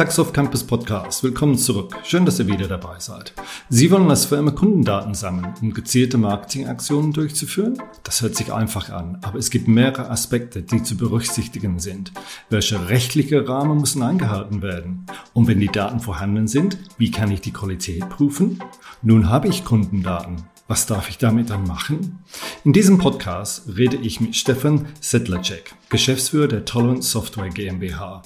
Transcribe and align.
Taxoff 0.00 0.32
Campus 0.32 0.64
Podcast. 0.64 1.22
Willkommen 1.22 1.58
zurück. 1.58 1.94
Schön, 2.04 2.24
dass 2.24 2.38
ihr 2.38 2.46
wieder 2.46 2.66
dabei 2.66 2.98
seid. 3.00 3.34
Sie 3.68 3.90
wollen 3.90 4.08
als 4.08 4.24
Firma 4.24 4.50
Kundendaten 4.50 5.12
sammeln, 5.12 5.52
um 5.60 5.74
gezielte 5.74 6.16
Marketingaktionen 6.16 7.12
durchzuführen? 7.12 7.76
Das 8.02 8.22
hört 8.22 8.34
sich 8.34 8.50
einfach 8.50 8.88
an, 8.88 9.18
aber 9.20 9.38
es 9.38 9.50
gibt 9.50 9.68
mehrere 9.68 10.08
Aspekte, 10.08 10.62
die 10.62 10.82
zu 10.82 10.96
berücksichtigen 10.96 11.80
sind. 11.80 12.12
Welche 12.48 12.88
rechtliche 12.88 13.46
Rahmen 13.46 13.78
müssen 13.78 14.02
eingehalten 14.02 14.62
werden? 14.62 15.04
Und 15.34 15.48
wenn 15.48 15.60
die 15.60 15.66
Daten 15.66 16.00
vorhanden 16.00 16.48
sind, 16.48 16.78
wie 16.96 17.10
kann 17.10 17.30
ich 17.30 17.42
die 17.42 17.52
Qualität 17.52 18.08
prüfen? 18.08 18.58
Nun 19.02 19.28
habe 19.28 19.48
ich 19.48 19.66
Kundendaten. 19.66 20.44
Was 20.66 20.86
darf 20.86 21.10
ich 21.10 21.18
damit 21.18 21.50
dann 21.50 21.66
machen? 21.66 22.20
In 22.64 22.72
diesem 22.72 22.96
Podcast 22.96 23.64
rede 23.76 23.98
ich 23.98 24.18
mit 24.22 24.34
Stefan 24.34 24.86
Sedlacek, 25.00 25.74
Geschäftsführer 25.90 26.48
der 26.48 26.64
Tolerance 26.64 27.10
Software 27.10 27.50
GmbH. 27.50 28.22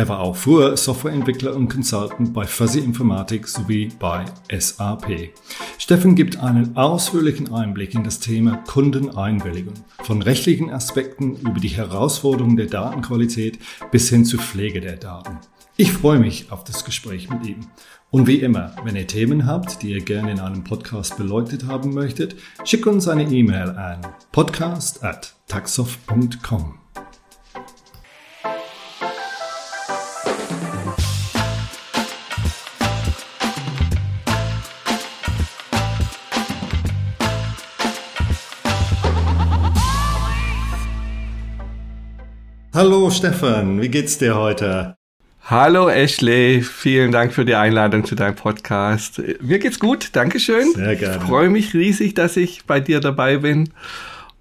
Er 0.00 0.08
war 0.08 0.20
auch 0.20 0.34
früher 0.34 0.78
Softwareentwickler 0.78 1.54
und 1.54 1.68
Consultant 1.68 2.32
bei 2.32 2.46
Fuzzy 2.46 2.78
Informatik 2.78 3.46
sowie 3.46 3.90
bei 3.98 4.24
SAP. 4.50 5.34
Steffen 5.76 6.14
gibt 6.14 6.38
einen 6.38 6.74
ausführlichen 6.74 7.52
Einblick 7.52 7.94
in 7.94 8.02
das 8.02 8.18
Thema 8.18 8.56
Kundeneinwilligung, 8.66 9.74
von 10.02 10.22
rechtlichen 10.22 10.70
Aspekten 10.70 11.36
über 11.36 11.60
die 11.60 11.68
Herausforderungen 11.68 12.56
der 12.56 12.68
Datenqualität 12.68 13.58
bis 13.90 14.08
hin 14.08 14.24
zur 14.24 14.40
Pflege 14.40 14.80
der 14.80 14.96
Daten. 14.96 15.36
Ich 15.76 15.92
freue 15.92 16.18
mich 16.18 16.50
auf 16.50 16.64
das 16.64 16.86
Gespräch 16.86 17.28
mit 17.28 17.46
ihm. 17.46 17.66
Und 18.10 18.26
wie 18.26 18.40
immer, 18.40 18.74
wenn 18.84 18.96
ihr 18.96 19.06
Themen 19.06 19.44
habt, 19.44 19.82
die 19.82 19.90
ihr 19.90 20.02
gerne 20.02 20.32
in 20.32 20.40
einem 20.40 20.64
Podcast 20.64 21.18
beleuchtet 21.18 21.66
haben 21.66 21.92
möchtet, 21.92 22.36
schickt 22.64 22.86
uns 22.86 23.06
eine 23.06 23.24
E-Mail 23.24 23.68
an 23.72 24.00
podcast 24.32 25.04
Hallo 42.82 43.10
Stefan, 43.10 43.82
wie 43.82 43.90
geht's 43.90 44.16
dir 44.16 44.36
heute? 44.36 44.96
Hallo 45.44 45.90
Ashley, 45.90 46.62
vielen 46.62 47.12
Dank 47.12 47.34
für 47.34 47.44
die 47.44 47.54
Einladung 47.54 48.06
zu 48.06 48.14
deinem 48.14 48.36
Podcast. 48.36 49.20
Mir 49.42 49.58
geht's 49.58 49.78
gut, 49.78 50.08
Dankeschön. 50.16 50.72
Sehr 50.74 50.96
gerne. 50.96 51.16
Ich 51.16 51.22
freue 51.22 51.50
mich 51.50 51.74
riesig, 51.74 52.14
dass 52.14 52.38
ich 52.38 52.64
bei 52.64 52.80
dir 52.80 53.00
dabei 53.00 53.36
bin. 53.36 53.68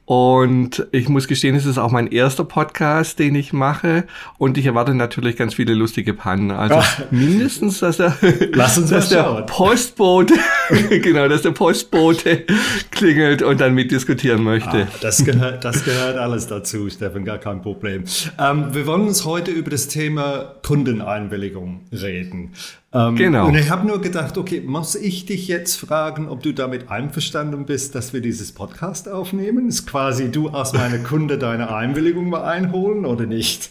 Und 0.09 0.87
ich 0.91 1.07
muss 1.07 1.27
gestehen, 1.27 1.53
es 1.53 1.67
ist 1.67 1.77
auch 1.77 1.91
mein 1.91 2.07
erster 2.07 2.43
Podcast, 2.43 3.19
den 3.19 3.35
ich 3.35 3.53
mache. 3.53 4.05
Und 4.39 4.57
ich 4.57 4.65
erwarte 4.65 4.95
natürlich 4.95 5.35
ganz 5.35 5.53
viele 5.53 5.75
lustige 5.75 6.15
Pannen. 6.15 6.49
Also 6.49 6.77
Ach. 6.79 7.01
mindestens, 7.11 7.77
dass 7.77 7.97
der, 7.97 8.17
Lass 8.53 8.79
uns 8.79 8.89
dass 8.89 9.09
der 9.09 9.43
Postbote, 9.43 10.33
genau, 10.89 11.27
dass 11.27 11.43
der 11.43 11.51
Postbote 11.51 12.43
klingelt 12.89 13.43
und 13.43 13.61
dann 13.61 13.75
mitdiskutieren 13.75 14.41
möchte. 14.41 14.87
Ah, 14.91 14.97
das, 14.99 15.23
gehört, 15.23 15.63
das 15.63 15.85
gehört 15.85 16.17
alles 16.17 16.47
dazu, 16.47 16.89
Stefan, 16.89 17.23
gar 17.23 17.37
kein 17.37 17.61
Problem. 17.61 18.05
Ähm, 18.39 18.73
wir 18.73 18.87
wollen 18.87 19.09
uns 19.09 19.25
heute 19.25 19.51
über 19.51 19.69
das 19.69 19.89
Thema 19.89 20.55
Kundeneinwilligung 20.65 21.81
reden. 21.91 22.53
Ähm, 22.91 23.15
genau. 23.15 23.47
Und 23.47 23.55
ich 23.55 23.69
habe 23.69 23.85
nur 23.85 24.01
gedacht, 24.01 24.37
okay, 24.37 24.61
muss 24.61 24.95
ich 24.95 25.25
dich 25.25 25.47
jetzt 25.47 25.75
fragen, 25.75 26.27
ob 26.27 26.41
du 26.41 26.53
damit 26.53 26.89
einverstanden 26.89 27.65
bist, 27.65 27.93
dass 27.93 28.13
wir 28.13 28.21
dieses 28.21 28.51
Podcast 28.51 29.07
aufnehmen? 29.07 29.67
Ist 29.67 29.85
quasi 29.85 30.31
du 30.31 30.49
als 30.49 30.73
meine 30.73 30.99
Kunde 31.03 31.37
deine 31.37 31.73
Einwilligung 31.73 32.29
mal 32.29 32.43
einholen 32.43 33.05
oder 33.05 33.27
nicht? 33.27 33.69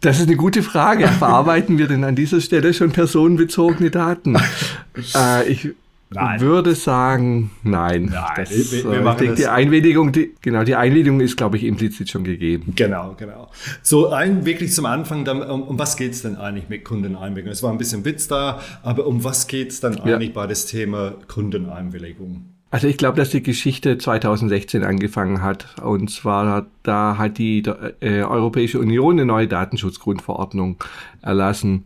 Das 0.00 0.18
ist 0.18 0.28
eine 0.28 0.36
gute 0.36 0.62
Frage. 0.62 1.08
Verarbeiten 1.08 1.78
wir 1.78 1.88
denn 1.88 2.04
an 2.04 2.14
dieser 2.14 2.40
Stelle 2.40 2.74
schon 2.74 2.92
personenbezogene 2.92 3.90
Daten? 3.90 4.36
äh, 5.16 5.48
ich 5.48 5.70
Nein. 6.14 6.40
würde 6.40 6.74
sagen, 6.74 7.50
nein. 7.62 8.10
nein 8.12 8.24
das, 8.36 8.50
wir, 8.50 8.84
wir 8.84 9.06
äh, 9.06 9.16
denke, 9.16 9.34
die 9.34 9.46
Einwilligung, 9.46 10.12
die, 10.12 10.34
genau, 10.40 10.64
die 10.64 10.74
Einwilligung 10.74 11.20
ist, 11.20 11.36
glaube 11.36 11.56
ich, 11.56 11.64
implizit 11.64 12.10
schon 12.10 12.24
gegeben. 12.24 12.72
Genau, 12.76 13.14
genau. 13.18 13.50
So, 13.82 14.10
ein, 14.10 14.44
wirklich 14.44 14.72
zum 14.72 14.86
Anfang, 14.86 15.24
dann, 15.24 15.42
um, 15.42 15.62
um 15.62 15.78
was 15.78 15.96
geht 15.96 16.12
es 16.12 16.22
denn 16.22 16.36
eigentlich 16.36 16.68
mit 16.68 16.84
Kundeneinwilligung? 16.84 17.52
Es 17.52 17.62
war 17.62 17.70
ein 17.70 17.78
bisschen 17.78 18.04
Witz 18.04 18.28
da, 18.28 18.60
aber 18.82 19.06
um 19.06 19.24
was 19.24 19.46
geht 19.46 19.70
es 19.70 19.80
dann 19.80 19.98
eigentlich 20.00 20.28
ja. 20.28 20.34
bei 20.34 20.46
das 20.46 20.66
Thema 20.66 21.14
Kundeneinwilligung? 21.28 22.52
Also 22.72 22.88
ich 22.88 22.96
glaube, 22.96 23.18
dass 23.18 23.28
die 23.28 23.42
Geschichte 23.42 23.98
2016 23.98 24.82
angefangen 24.82 25.42
hat. 25.42 25.78
Und 25.82 26.10
zwar 26.10 26.66
da 26.82 27.18
hat 27.18 27.36
die 27.36 27.62
äh, 28.00 28.22
Europäische 28.22 28.78
Union 28.78 29.16
eine 29.16 29.26
neue 29.26 29.46
Datenschutzgrundverordnung 29.46 30.78
erlassen. 31.20 31.84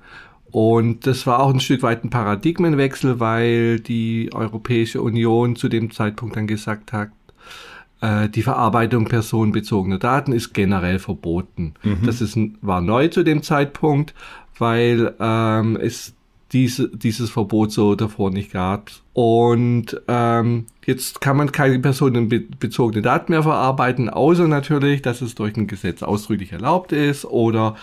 Und 0.51 1.07
das 1.07 1.27
war 1.27 1.41
auch 1.41 1.53
ein 1.53 1.61
Stück 1.61 1.83
weit 1.83 2.05
ein 2.05 2.11
Paradigmenwechsel, 2.11 3.21
weil 3.21 3.81
die 3.81 4.31
Europäische 4.33 5.03
Union 5.03 5.57
zu 5.57 5.69
dem 5.69 5.91
Zeitpunkt 5.91 6.37
dann 6.37 6.47
gesagt 6.47 6.93
hat, 6.93 7.11
äh, 8.01 8.29
die 8.29 8.43
Verarbeitung 8.43 9.07
personenbezogener 9.07 9.99
Daten 9.99 10.33
ist 10.33 10.55
generell 10.55 10.99
verboten. 10.99 11.75
Mhm. 11.83 12.05
Das 12.05 12.21
ist, 12.21 12.39
war 12.63 12.81
neu 12.81 13.09
zu 13.09 13.23
dem 13.23 13.43
Zeitpunkt, 13.43 14.15
weil 14.59 15.15
ähm, 15.19 15.77
es 15.77 16.15
diese, 16.53 16.89
dieses 16.89 17.31
Verbot 17.31 17.73
so 17.73 17.95
davor 17.97 18.31
nicht 18.31 18.53
gab. 18.53 18.91
Und 19.13 20.01
ähm, 20.07 20.67
jetzt 20.85 21.21
kann 21.21 21.37
man 21.37 21.51
keine 21.51 21.79
personenbezogene 21.81 23.03
Daten 23.03 23.33
mehr 23.33 23.43
verarbeiten, 23.43 24.09
außer 24.09 24.47
natürlich, 24.47 25.03
dass 25.03 25.23
es 25.23 25.35
durch 25.35 25.57
ein 25.57 25.67
Gesetz 25.67 26.03
ausdrücklich 26.03 26.53
erlaubt 26.53 26.93
ist 26.93 27.25
oder 27.25 27.77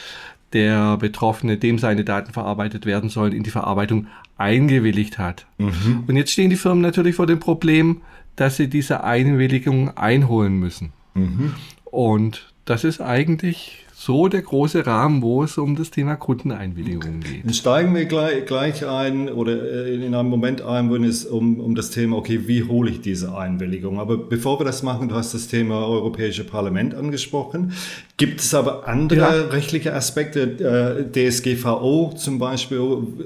der 0.54 0.98
Betroffene, 0.98 1.58
dem 1.58 1.80
seine 1.80 2.04
Daten 2.04 2.32
verarbeitet 2.32 2.86
werden 2.86 3.10
sollen, 3.10 3.34
in 3.34 3.44
die 3.44 3.50
Verarbeitung 3.50 4.08
eingewilligt 4.38 5.18
hat. 5.18 5.46
Mhm. 5.58 6.04
Und 6.08 6.16
jetzt 6.16 6.32
stehen 6.32 6.50
die 6.50 6.56
Firmen 6.56 6.82
natürlich 6.82 7.16
vor 7.16 7.28
dem 7.28 7.40
Problem, 7.40 8.02
dass 8.36 8.58
sie 8.58 8.68
diese 8.68 9.04
Einwilligung 9.04 9.96
einholen 9.98 10.58
müssen. 10.58 10.94
Mhm. 11.14 11.54
Und 11.86 12.54
das 12.66 12.84
ist 12.84 13.02
eigentlich 13.02 13.83
so 14.06 14.28
der 14.28 14.42
große 14.42 14.86
Rahmen, 14.86 15.22
wo 15.22 15.44
es 15.44 15.58
um 15.58 15.78
das 15.78 15.90
Thema 15.90 16.18
Kundeneinwilligung 16.18 17.22
geht. 17.22 17.46
Dann 17.46 17.54
steigen 17.54 17.96
wir 17.96 18.04
gleich, 18.04 18.46
gleich 18.46 18.86
ein 18.86 19.30
oder 19.30 19.88
äh, 19.88 19.96
in 19.96 20.14
einem 20.14 20.28
Moment 20.28 20.62
ein, 20.62 20.90
wo 20.90 20.96
es 20.98 21.26
um, 21.26 21.62
um 21.62 21.74
das 21.74 21.90
Thema, 21.90 22.18
okay, 22.18 22.42
wie 22.46 22.64
hole 22.64 22.92
ich 22.92 23.00
diese 23.00 23.38
Einwilligung? 23.38 24.02
Aber 24.02 24.18
bevor 24.18 24.60
wir 24.60 24.66
das 24.66 24.84
machen, 24.84 25.08
du 25.08 25.16
hast 25.16 25.34
das 25.34 25.48
Thema 25.48 25.88
Europäische 25.88 26.44
Parlament 26.44 26.94
angesprochen. 26.94 27.72
Gibt 28.18 28.42
es 28.42 28.54
aber 28.54 28.90
andere 28.90 29.20
ja. 29.20 29.30
rechtliche 29.48 29.94
Aspekte, 29.94 31.08
äh, 31.16 31.30
DSGVO 31.30 32.14
zum 32.18 32.40
Beispiel, 32.40 32.80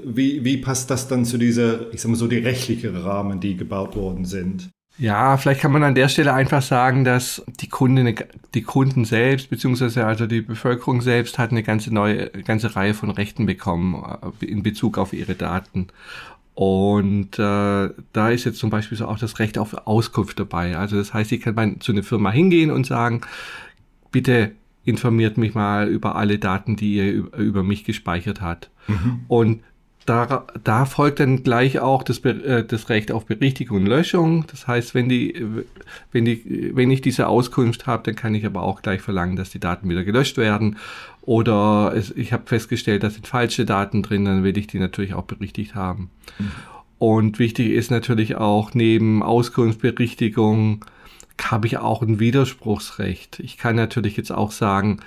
wie, 0.04 0.44
wie 0.44 0.58
passt 0.58 0.92
das 0.92 1.08
dann 1.08 1.24
zu 1.24 1.38
dieser, 1.38 1.92
ich 1.92 2.00
sag 2.00 2.10
mal 2.10 2.16
so, 2.16 2.28
die 2.28 2.38
rechtlichen 2.38 2.94
Rahmen, 2.94 3.40
die 3.40 3.56
gebaut 3.56 3.96
worden 3.96 4.24
sind? 4.24 4.70
Ja, 4.98 5.36
vielleicht 5.36 5.60
kann 5.60 5.70
man 5.70 5.84
an 5.84 5.94
der 5.94 6.08
Stelle 6.08 6.34
einfach 6.34 6.60
sagen, 6.60 7.04
dass 7.04 7.44
die 7.60 7.68
Kunden, 7.68 8.16
die 8.54 8.62
Kunden 8.62 9.04
selbst, 9.04 9.48
beziehungsweise 9.48 10.04
also 10.04 10.26
die 10.26 10.40
Bevölkerung 10.40 11.00
selbst 11.02 11.38
hat 11.38 11.52
eine 11.52 11.62
ganze 11.62 11.94
neue, 11.94 12.30
ganze 12.30 12.74
Reihe 12.74 12.94
von 12.94 13.10
Rechten 13.10 13.46
bekommen 13.46 14.04
äh, 14.40 14.44
in 14.44 14.64
Bezug 14.64 14.98
auf 14.98 15.12
ihre 15.12 15.36
Daten. 15.36 15.88
Und 16.54 17.38
äh, 17.38 17.90
da 18.12 18.30
ist 18.30 18.44
jetzt 18.44 18.58
zum 18.58 18.70
Beispiel 18.70 18.98
so 18.98 19.06
auch 19.06 19.18
das 19.18 19.38
Recht 19.38 19.58
auf 19.58 19.86
Auskunft 19.86 20.40
dabei. 20.40 20.76
Also 20.76 20.96
das 20.96 21.14
heißt, 21.14 21.30
ich 21.30 21.42
kann 21.42 21.54
mal 21.54 21.78
zu 21.78 21.92
einer 21.92 22.02
Firma 22.02 22.32
hingehen 22.32 22.72
und 22.72 22.84
sagen, 22.84 23.20
bitte 24.10 24.50
informiert 24.84 25.36
mich 25.36 25.54
mal 25.54 25.86
über 25.86 26.16
alle 26.16 26.40
Daten, 26.40 26.74
die 26.74 26.94
ihr 26.94 27.12
über 27.36 27.62
mich 27.62 27.84
gespeichert 27.84 28.40
hat. 28.40 28.70
Mhm. 28.88 29.20
Und 29.28 29.60
da, 30.08 30.46
da 30.64 30.84
folgt 30.86 31.20
dann 31.20 31.42
gleich 31.42 31.80
auch 31.80 32.02
das, 32.02 32.18
äh, 32.24 32.64
das 32.64 32.88
Recht 32.88 33.12
auf 33.12 33.26
Berichtigung 33.26 33.78
und 33.78 33.86
Löschung. 33.86 34.46
Das 34.46 34.66
heißt, 34.66 34.94
wenn, 34.94 35.08
die, 35.08 35.44
wenn, 36.12 36.24
die, 36.24 36.70
wenn 36.74 36.90
ich 36.90 37.02
diese 37.02 37.26
Auskunft 37.28 37.86
habe, 37.86 38.04
dann 38.04 38.16
kann 38.16 38.34
ich 38.34 38.46
aber 38.46 38.62
auch 38.62 38.80
gleich 38.80 39.02
verlangen, 39.02 39.36
dass 39.36 39.50
die 39.50 39.60
Daten 39.60 39.88
wieder 39.88 40.04
gelöscht 40.04 40.38
werden. 40.38 40.78
Oder 41.22 41.92
es, 41.94 42.10
ich 42.10 42.32
habe 42.32 42.44
festgestellt, 42.46 43.02
da 43.02 43.10
sind 43.10 43.26
falsche 43.26 43.66
Daten 43.66 44.02
drin, 44.02 44.24
dann 44.24 44.44
will 44.44 44.56
ich 44.56 44.66
die 44.66 44.78
natürlich 44.78 45.12
auch 45.12 45.24
berichtigt 45.24 45.74
haben. 45.74 46.10
Mhm. 46.38 46.50
Und 46.98 47.38
wichtig 47.38 47.70
ist 47.70 47.90
natürlich 47.90 48.36
auch, 48.36 48.74
neben 48.74 49.22
Auskunftsberichtigung 49.22 50.84
habe 51.40 51.66
ich 51.66 51.78
auch 51.78 52.02
ein 52.02 52.18
Widerspruchsrecht. 52.18 53.40
Ich 53.40 53.58
kann 53.58 53.76
natürlich 53.76 54.16
jetzt 54.16 54.32
auch 54.32 54.50
sagen, 54.50 55.00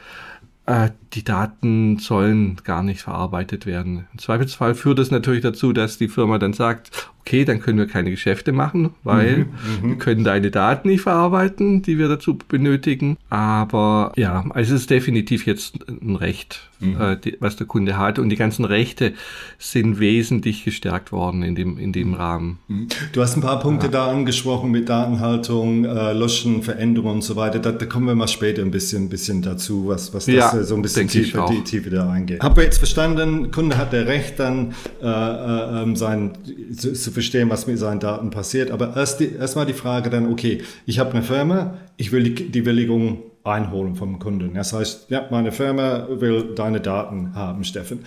die 1.13 1.23
Daten 1.23 1.99
sollen 1.99 2.57
gar 2.63 2.83
nicht 2.83 3.01
verarbeitet 3.01 3.65
werden. 3.65 4.07
Im 4.13 4.19
Zweifelsfall 4.19 4.75
führt 4.75 4.99
es 4.99 5.11
natürlich 5.11 5.41
dazu, 5.41 5.73
dass 5.73 5.97
die 5.97 6.07
Firma 6.07 6.37
dann 6.37 6.53
sagt, 6.53 7.09
okay, 7.21 7.45
dann 7.45 7.59
können 7.59 7.77
wir 7.77 7.87
keine 7.87 8.09
Geschäfte 8.09 8.51
machen, 8.51 8.91
weil 9.03 9.37
mhm, 9.37 9.45
mhm, 9.81 9.89
wir 9.89 9.97
können 9.97 10.23
deine 10.23 10.51
Daten 10.51 10.89
nicht 10.89 11.01
verarbeiten, 11.01 11.81
die 11.81 11.97
wir 11.97 12.07
dazu 12.07 12.35
benötigen. 12.35 13.17
Aber 13.29 14.11
ja, 14.15 14.43
also 14.49 14.75
es 14.75 14.81
ist 14.81 14.89
definitiv 14.89 15.45
jetzt 15.45 15.75
ein 15.87 16.15
Recht, 16.15 16.69
mhm. 16.79 16.99
äh, 16.99 17.17
die, 17.17 17.37
was 17.39 17.55
der 17.55 17.67
Kunde 17.67 17.97
hat. 17.97 18.17
Und 18.17 18.29
die 18.29 18.35
ganzen 18.35 18.65
Rechte 18.65 19.13
sind 19.59 19.99
wesentlich 19.99 20.65
gestärkt 20.65 21.11
worden 21.11 21.43
in 21.43 21.55
dem, 21.55 21.77
in 21.77 21.93
dem 21.93 22.15
Rahmen. 22.15 22.57
Mhm. 22.67 22.87
Du 23.13 23.21
hast 23.21 23.37
ein 23.37 23.41
paar 23.41 23.59
Punkte 23.59 23.85
ja. 23.85 23.91
da 23.91 24.07
angesprochen 24.07 24.71
mit 24.71 24.89
Datenhaltung, 24.89 25.85
äh, 25.85 26.13
Löschen, 26.13 26.63
Veränderungen 26.63 27.15
und 27.15 27.21
so 27.21 27.35
weiter. 27.35 27.59
Da, 27.59 27.71
da, 27.71 27.85
kommen 27.85 28.07
wir 28.07 28.15
mal 28.15 28.27
später 28.27 28.63
ein 28.63 28.71
bisschen, 28.71 29.09
bisschen 29.09 29.41
dazu, 29.41 29.87
was, 29.87 30.13
was 30.13 30.25
das 30.25 30.35
ja, 30.35 30.63
so 30.63 30.75
ein 30.75 30.81
bisschen 30.81 31.07
tiefer, 31.07 31.45
die, 31.51 31.61
tiefer 31.63 31.91
da 31.91 32.09
eingeht. 32.09 32.41
Habe 32.41 32.63
jetzt 32.63 32.79
verstanden, 32.79 33.51
Kunde 33.51 33.77
hat 33.77 33.93
der 33.93 34.07
Recht 34.07 34.39
dann 34.39 34.73
äh, 35.01 35.05
äh, 35.05 35.83
ähm, 35.83 35.95
sein, 35.95 36.31
zu, 36.75 36.95
verstehen, 37.11 37.49
was 37.49 37.67
mit 37.67 37.77
seinen 37.77 37.99
Daten 37.99 38.29
passiert. 38.29 38.71
Aber 38.71 38.95
erst 38.95 39.21
erstmal 39.21 39.65
die 39.65 39.73
Frage 39.73 40.09
dann, 40.09 40.31
okay, 40.31 40.61
ich 40.85 40.99
habe 40.99 41.11
eine 41.11 41.23
Firma, 41.23 41.75
ich 41.97 42.11
will 42.11 42.23
die, 42.23 42.49
die 42.49 42.65
Willigung 42.65 43.23
einholen 43.43 43.95
vom 43.95 44.19
Kunden. 44.19 44.53
Das 44.53 44.73
heißt, 44.73 45.09
ja, 45.09 45.27
meine 45.31 45.51
Firma 45.51 46.07
will 46.09 46.53
deine 46.55 46.79
Daten 46.79 47.33
haben, 47.35 47.63
Steffen. 47.63 47.99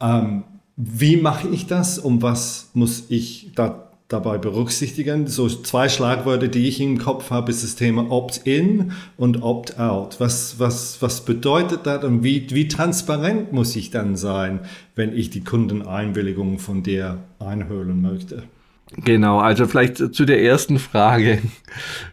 Ähm, 0.00 0.44
wie 0.76 1.16
mache 1.16 1.48
ich 1.48 1.66
das 1.66 1.98
und 1.98 2.22
was 2.22 2.70
muss 2.74 3.06
ich 3.08 3.52
da 3.54 3.85
dabei 4.08 4.38
berücksichtigen? 4.38 5.26
So 5.26 5.48
zwei 5.48 5.88
Schlagwörter, 5.88 6.48
die 6.48 6.68
ich 6.68 6.80
im 6.80 6.98
Kopf 6.98 7.30
habe, 7.30 7.50
ist 7.50 7.62
das 7.62 7.76
Thema 7.76 8.10
Opt-in 8.10 8.92
und 9.16 9.42
Opt-out. 9.42 10.20
Was, 10.20 10.58
was, 10.58 11.00
was 11.02 11.24
bedeutet 11.24 11.86
das 11.86 12.04
und 12.04 12.22
wie, 12.22 12.46
wie 12.50 12.68
transparent 12.68 13.52
muss 13.52 13.74
ich 13.76 13.90
dann 13.90 14.16
sein, 14.16 14.60
wenn 14.94 15.16
ich 15.16 15.30
die 15.30 15.44
Kundeneinwilligung 15.44 16.58
von 16.58 16.82
dir 16.82 17.18
einholen 17.38 18.00
möchte? 18.00 18.44
Genau, 18.92 19.40
also 19.40 19.66
vielleicht 19.66 20.14
zu 20.14 20.24
der 20.24 20.42
ersten 20.42 20.78
Frage. 20.78 21.42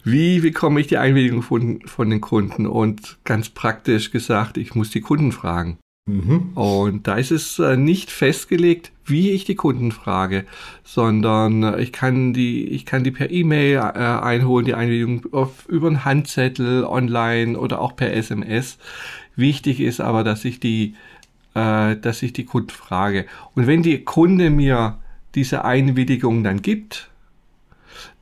Wie 0.03 0.39
bekomme 0.39 0.79
ich 0.79 0.87
die 0.87 0.97
Einwilligung 0.97 1.43
von, 1.43 1.81
von 1.85 2.09
den 2.09 2.19
Kunden? 2.19 2.65
Und 2.65 3.17
ganz 3.25 3.49
praktisch 3.49 4.11
gesagt, 4.11 4.57
ich 4.57 4.73
muss 4.73 4.89
die 4.89 5.01
Kunden 5.01 5.31
fragen. 5.31 5.77
Mhm. 6.05 6.53
Und 6.55 7.07
da 7.07 7.15
ist 7.15 7.31
es 7.31 7.59
äh, 7.59 7.77
nicht 7.77 8.09
festgelegt, 8.11 8.91
wie 9.05 9.31
ich 9.31 9.45
die 9.45 9.55
Kunden 9.55 9.91
frage, 9.91 10.45
sondern 10.83 11.79
ich 11.79 11.91
kann 11.91 12.33
die, 12.33 12.67
ich 12.67 12.85
kann 12.85 13.03
die 13.03 13.11
per 13.11 13.31
E-Mail 13.31 13.77
äh, 13.77 13.79
einholen, 13.79 14.65
die 14.65 14.73
Einwilligung 14.73 15.25
auf, 15.33 15.67
über 15.67 15.87
einen 15.87 16.05
Handzettel, 16.05 16.85
online 16.85 17.57
oder 17.57 17.81
auch 17.81 17.95
per 17.95 18.13
SMS. 18.13 18.77
Wichtig 19.35 19.79
ist 19.79 19.99
aber, 19.99 20.23
dass 20.23 20.45
ich 20.45 20.59
die, 20.59 20.95
äh, 21.53 21.95
dass 21.95 22.23
ich 22.23 22.33
die 22.33 22.45
Kunden 22.45 22.69
frage. 22.69 23.25
Und 23.55 23.67
wenn 23.67 23.83
die 23.83 24.03
Kunde 24.03 24.49
mir 24.49 24.99
diese 25.35 25.65
Einwilligung 25.65 26.43
dann 26.43 26.61
gibt, 26.61 27.09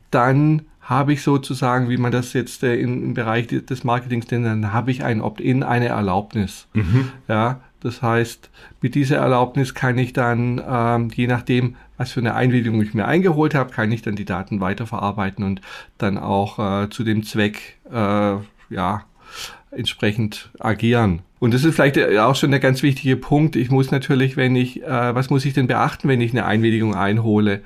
dann 0.10 0.64
habe 0.82 1.14
ich 1.14 1.22
sozusagen, 1.22 1.90
wie 1.90 1.98
man 1.98 2.12
das 2.12 2.34
jetzt 2.34 2.64
äh, 2.64 2.76
im, 2.76 3.14
Bereich 3.14 3.48
des 3.48 3.84
Marketings 3.84 4.30
nennt, 4.32 4.46
dann 4.46 4.74
habe 4.74 4.92
ich 4.92 5.04
ein 5.04 5.22
Opt-in, 5.22 5.64
eine 5.64 5.88
Erlaubnis. 5.88 6.68
Mhm. 6.74 7.10
Ja, 7.28 7.62
das 7.82 8.02
heißt, 8.02 8.50
mit 8.82 8.96
dieser 8.96 9.18
Erlaubnis 9.18 9.74
kann 9.74 9.98
ich 9.98 10.14
dann, 10.14 10.62
ähm, 10.68 11.10
je 11.14 11.28
nachdem, 11.28 11.76
was 11.98 12.12
für 12.12 12.20
eine 12.20 12.36
Einwilligung 12.36 12.82
ich 12.82 12.94
mir 12.94 13.06
eingeholt 13.06 13.56
habe, 13.56 13.72
kann 13.72 13.92
ich 13.92 14.02
dann 14.02 14.16
die 14.16 14.26
Daten 14.26 14.62
weiterverarbeiten 14.62 15.44
und 15.44 15.62
dann 15.98 16.18
auch 16.18 16.84
äh, 16.84 16.90
zu 16.90 17.04
dem 17.04 17.24
Zweck, 17.24 17.78
äh, 17.92 18.36
ja, 18.70 19.04
entsprechend 19.72 20.52
agieren. 20.60 21.22
Und 21.40 21.54
das 21.54 21.64
ist 21.64 21.76
vielleicht 21.76 21.98
auch 22.20 22.36
schon 22.36 22.52
der 22.52 22.60
ganz 22.60 22.84
wichtige 22.84 23.18
Punkt. 23.18 23.56
Ich 23.56 23.72
muss 23.72 23.90
natürlich, 23.90 24.38
wenn 24.38 24.56
ich, 24.56 24.84
äh, 24.84 25.16
was 25.16 25.30
muss 25.30 25.46
ich 25.46 25.54
denn 25.54 25.68
beachten, 25.68 26.08
wenn 26.08 26.22
ich 26.22 26.32
eine 26.32 26.46
Einwilligung 26.46 26.94
einhole? 26.94 27.62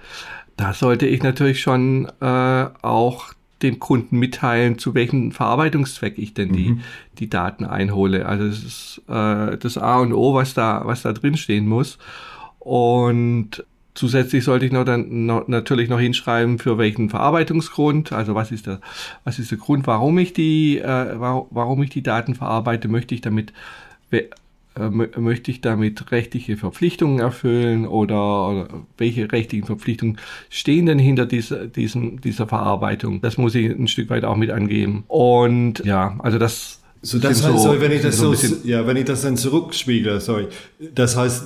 Da 0.56 0.74
sollte 0.74 1.06
ich 1.08 1.22
natürlich 1.24 1.62
schon 1.62 2.08
äh, 2.22 2.66
auch 2.82 3.34
dem 3.66 3.80
Kunden 3.80 4.18
mitteilen, 4.18 4.78
zu 4.78 4.94
welchem 4.94 5.32
Verarbeitungszweck 5.32 6.18
ich 6.18 6.34
denn 6.34 6.54
die, 6.54 6.70
mhm. 6.70 6.82
die 7.20 7.30
Daten 7.30 7.66
einhole. 7.66 8.26
Also 8.26 8.48
das 8.48 8.64
ist 8.64 9.02
äh, 9.08 9.58
das 9.58 9.78
A 9.78 10.00
und 10.00 10.14
O, 10.14 10.34
was 10.34 10.54
da, 10.54 10.82
was 10.86 11.02
da 11.02 11.14
drin 11.14 11.38
stehen 11.38 11.68
muss. 11.68 11.98
Und 12.60 13.64
Zusätzlich 13.96 14.44
sollte 14.44 14.66
ich 14.66 14.74
noch 14.74 14.84
dann 14.84 15.26
noch, 15.26 15.48
natürlich 15.48 15.88
noch 15.88 16.02
hinschreiben, 16.02 16.60
für 16.60 16.78
welchen 16.78 17.10
Verarbeitungsgrund, 17.10 18.12
also 18.12 18.36
was 18.36 18.52
ist 18.52 18.68
der, 18.68 18.82
was 19.24 19.40
ist 19.40 19.52
der 19.52 19.58
Grund, 19.58 19.88
warum 19.88 20.18
ich 20.18 20.34
die, 20.34 20.80
äh, 20.80 21.16
warum 21.18 21.82
ich 21.82 21.92
die 21.92 22.04
Daten 22.04 22.36
verarbeite, 22.36 22.90
möchte 22.90 23.16
ich 23.16 23.22
damit, 23.22 23.54
äh, 24.78 24.90
möchte 24.90 25.52
ich 25.52 25.62
damit 25.62 26.12
rechtliche 26.12 26.58
Verpflichtungen 26.58 27.20
erfüllen 27.20 27.88
oder, 27.88 28.50
oder 28.50 28.68
welche 28.98 29.32
rechtlichen 29.32 29.66
Verpflichtungen 29.66 30.18
stehen 30.50 30.86
denn 30.86 31.00
hinter 31.00 31.26
dieser, 31.26 31.68
diesem, 31.68 32.20
dieser 32.20 32.46
Verarbeitung? 32.48 33.22
Das 33.22 33.38
muss 33.38 33.56
ich 33.56 33.72
ein 33.72 33.88
Stück 33.88 34.10
weit 34.10 34.26
auch 34.26 34.36
mit 34.36 34.52
angeben. 34.52 35.06
Und 35.08 35.80
ja, 35.86 36.16
also 36.20 36.38
das, 36.38 36.82
so 37.02 37.20
das 37.20 37.42
heißt, 37.46 37.60
so, 37.60 37.80
wenn 37.80 37.92
ich 37.92 38.02
das 38.02 38.18
so, 38.18 38.34
so 38.34 38.68
ja, 38.68 38.86
wenn 38.86 38.98
ich 38.98 39.06
das 39.06 39.22
dann 39.22 39.38
zurückspiegele, 39.38 40.20
sorry, 40.20 40.48
das 40.94 41.16
heißt, 41.16 41.46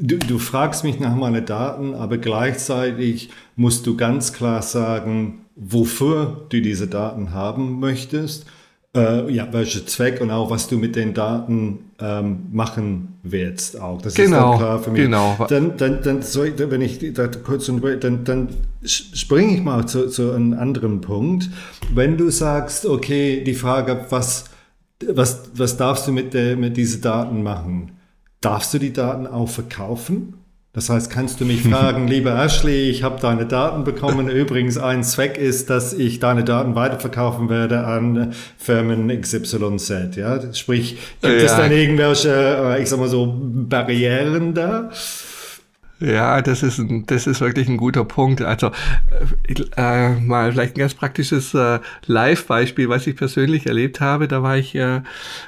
du, 0.00 0.18
du 0.18 0.38
fragst 0.38 0.84
mich 0.84 1.00
nach 1.00 1.14
meinen 1.16 1.46
Daten, 1.46 1.94
aber 1.94 2.18
gleichzeitig 2.18 3.30
musst 3.54 3.86
du 3.86 3.96
ganz 3.96 4.32
klar 4.32 4.62
sagen, 4.62 5.46
wofür 5.54 6.46
du 6.50 6.60
diese 6.60 6.88
Daten 6.88 7.32
haben 7.32 7.80
möchtest, 7.80 8.46
äh, 8.94 9.32
ja, 9.32 9.50
welcher 9.52 9.86
Zweck 9.86 10.20
und 10.20 10.30
auch 10.30 10.50
was 10.50 10.68
du 10.68 10.76
mit 10.76 10.96
den 10.96 11.14
Daten 11.14 11.85
ähm, 11.98 12.46
machen 12.52 13.18
willst 13.22 13.80
auch. 13.80 14.02
Das 14.02 14.14
genau, 14.14 14.52
ist 14.52 14.58
klar 14.58 14.78
für 14.80 14.90
mich. 14.90 15.02
Genau. 15.02 15.46
Dann, 15.48 15.76
dann, 15.76 16.02
dann, 16.02 16.22
sorry, 16.22 16.52
wenn 16.56 16.82
ich 16.82 17.12
da 17.14 17.28
kurz 17.28 17.66
dann, 17.66 18.24
dann 18.24 18.48
springe 18.84 19.54
ich 19.54 19.62
mal 19.62 19.86
zu, 19.86 20.08
zu 20.08 20.32
einem 20.32 20.54
anderen 20.54 21.00
Punkt. 21.00 21.50
Wenn 21.94 22.16
du 22.16 22.30
sagst, 22.30 22.86
okay, 22.86 23.42
die 23.44 23.54
Frage, 23.54 24.06
was, 24.10 24.44
was, 25.08 25.50
was 25.54 25.76
darfst 25.76 26.06
du 26.06 26.12
mit, 26.12 26.34
der, 26.34 26.56
mit 26.56 26.76
diesen 26.76 27.00
Daten 27.00 27.42
machen? 27.42 27.92
Darfst 28.40 28.74
du 28.74 28.78
die 28.78 28.92
Daten 28.92 29.26
auch 29.26 29.48
verkaufen? 29.48 30.34
Das 30.76 30.90
heißt, 30.90 31.10
kannst 31.10 31.40
du 31.40 31.46
mich 31.46 31.62
fragen, 31.62 32.06
lieber 32.06 32.38
Ashley, 32.38 32.90
ich 32.90 33.02
habe 33.02 33.18
deine 33.18 33.46
Daten 33.46 33.82
bekommen. 33.82 34.28
Übrigens, 34.28 34.76
ein 34.76 35.02
Zweck 35.04 35.38
ist, 35.38 35.70
dass 35.70 35.94
ich 35.94 36.18
deine 36.18 36.44
Daten 36.44 36.74
weiterverkaufen 36.74 37.48
werde 37.48 37.86
an 37.86 38.34
Firmen 38.58 39.08
XYZ. 39.08 40.16
Ja, 40.16 40.52
sprich, 40.52 40.98
gibt 41.22 41.40
ja. 41.40 41.46
es 41.46 41.56
dann 41.56 41.72
irgendwelche, 41.72 42.28
äh, 42.30 42.82
ich 42.82 42.90
sag 42.90 42.98
mal 42.98 43.08
so, 43.08 43.34
Barrieren 43.40 44.52
da? 44.52 44.90
Ja, 45.98 46.42
das 46.42 46.62
ist, 46.62 46.78
ein, 46.78 47.06
das 47.06 47.26
ist 47.26 47.40
wirklich 47.40 47.68
ein 47.68 47.78
guter 47.78 48.04
Punkt. 48.04 48.42
Also 48.42 48.70
äh, 49.76 50.10
mal 50.10 50.52
vielleicht 50.52 50.76
ein 50.76 50.80
ganz 50.80 50.92
praktisches 50.92 51.54
äh, 51.54 51.80
Live-Beispiel, 52.04 52.90
was 52.90 53.06
ich 53.06 53.16
persönlich 53.16 53.66
erlebt 53.66 54.00
habe. 54.00 54.28
Da 54.28 54.42
war 54.42 54.58
ich 54.58 54.74
äh, 54.74 55.00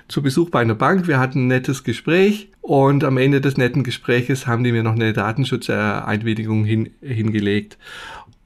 zu 0.08 0.22
Besuch 0.22 0.48
bei 0.48 0.60
einer 0.60 0.74
Bank. 0.74 1.06
Wir 1.06 1.18
hatten 1.18 1.44
ein 1.44 1.48
nettes 1.48 1.84
Gespräch 1.84 2.48
und 2.62 3.04
am 3.04 3.18
Ende 3.18 3.42
des 3.42 3.58
netten 3.58 3.82
Gespräches 3.82 4.46
haben 4.46 4.64
die 4.64 4.72
mir 4.72 4.82
noch 4.82 4.94
eine 4.94 5.12
Datenschutzeinwilligung 5.12 6.64
hin, 6.64 6.90
hingelegt. 7.02 7.76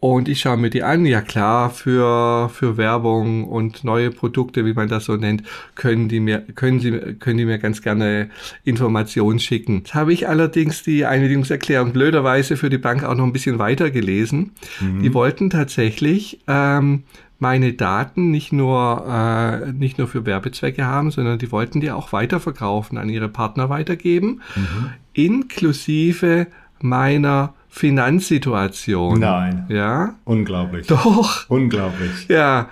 Und 0.03 0.29
ich 0.29 0.41
schaue 0.41 0.57
mir 0.57 0.69
die 0.69 0.83
an. 0.83 1.07
Ja 1.07 1.21
klar, 1.21 1.71
für, 1.71 2.49
für 2.53 2.77
Werbung 2.77 3.45
und 3.45 3.85
neue 3.85 4.11
Produkte, 4.11 4.67
wie 4.67 4.73
man 4.73 4.89
das 4.89 5.05
so 5.05 5.15
nennt, 5.15 5.45
können 5.77 6.09
die 6.09 6.19
mir, 6.19 6.41
können 6.41 6.81
sie, 6.81 6.91
können 7.21 7.39
die 7.39 7.45
mir 7.45 7.59
ganz 7.59 7.83
gerne 7.83 8.29
Informationen 8.65 9.39
schicken. 9.39 9.79
Jetzt 9.79 9.95
habe 9.95 10.13
ich 10.13 10.29
allerdings 10.29 10.83
die 10.83 11.07
Einwilligungserklärung 11.07 11.93
blöderweise 11.93 12.57
für 12.57 12.69
die 12.69 12.79
Bank 12.79 13.05
auch 13.05 13.15
noch 13.15 13.23
ein 13.23 13.33
bisschen 13.33 13.61
weiter 13.61 13.93
gelesen. 13.93 14.51
Mhm. 14.81 15.05
Die 15.05 15.15
wollten 15.15 15.51
tatsächlich, 15.51 16.41
ähm, 16.49 17.05
meine 17.39 17.73
Daten 17.73 18.33
nicht 18.33 18.53
nur, 18.53 19.07
äh, 19.09 19.71
nicht 19.71 19.99
nur 19.99 20.09
für 20.09 20.27
Werbezwecke 20.27 20.85
haben, 20.85 21.13
sondern 21.13 21.39
die 21.39 21.53
wollten 21.53 21.81
die 21.81 21.93
auch 21.93 22.13
weiterverkaufen, 22.13 22.99
an 22.99 23.09
ihre 23.09 23.29
Partner 23.29 23.69
weitergeben, 23.69 24.41
mhm. 24.57 24.91
inklusive 25.13 26.49
meiner 26.83 27.55
Finanzsituation. 27.69 29.21
Nein. 29.21 29.67
Ja. 29.69 30.15
Unglaublich. 30.25 30.87
Doch. 30.87 31.49
Unglaublich. 31.49 32.29
Ja. 32.29 32.69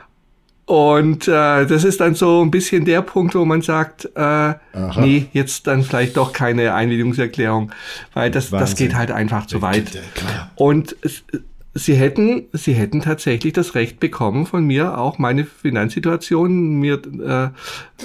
Und 0.66 1.26
äh, 1.26 1.66
das 1.66 1.82
ist 1.82 2.00
dann 2.00 2.14
so 2.14 2.42
ein 2.42 2.52
bisschen 2.52 2.84
der 2.84 3.02
Punkt, 3.02 3.34
wo 3.34 3.44
man 3.44 3.60
sagt, 3.60 4.08
äh, 4.14 4.54
nee, 5.00 5.26
jetzt 5.32 5.66
dann 5.66 5.82
vielleicht 5.82 6.16
doch 6.16 6.32
keine 6.32 6.74
Einwilligungserklärung, 6.74 7.72
weil 8.14 8.30
das, 8.30 8.50
das 8.50 8.76
geht 8.76 8.94
halt 8.94 9.10
einfach 9.10 9.46
zu 9.46 9.62
weit. 9.62 10.00
Und 10.54 10.94
es, 11.02 11.24
Sie 11.72 11.94
hätten, 11.94 12.46
sie 12.52 12.72
hätten 12.72 13.00
tatsächlich 13.00 13.52
das 13.52 13.76
Recht 13.76 14.00
bekommen, 14.00 14.44
von 14.44 14.64
mir 14.64 14.98
auch 14.98 15.18
meine 15.18 15.44
Finanzsituation 15.44 16.80
mir 16.80 17.00
äh, 17.04 17.44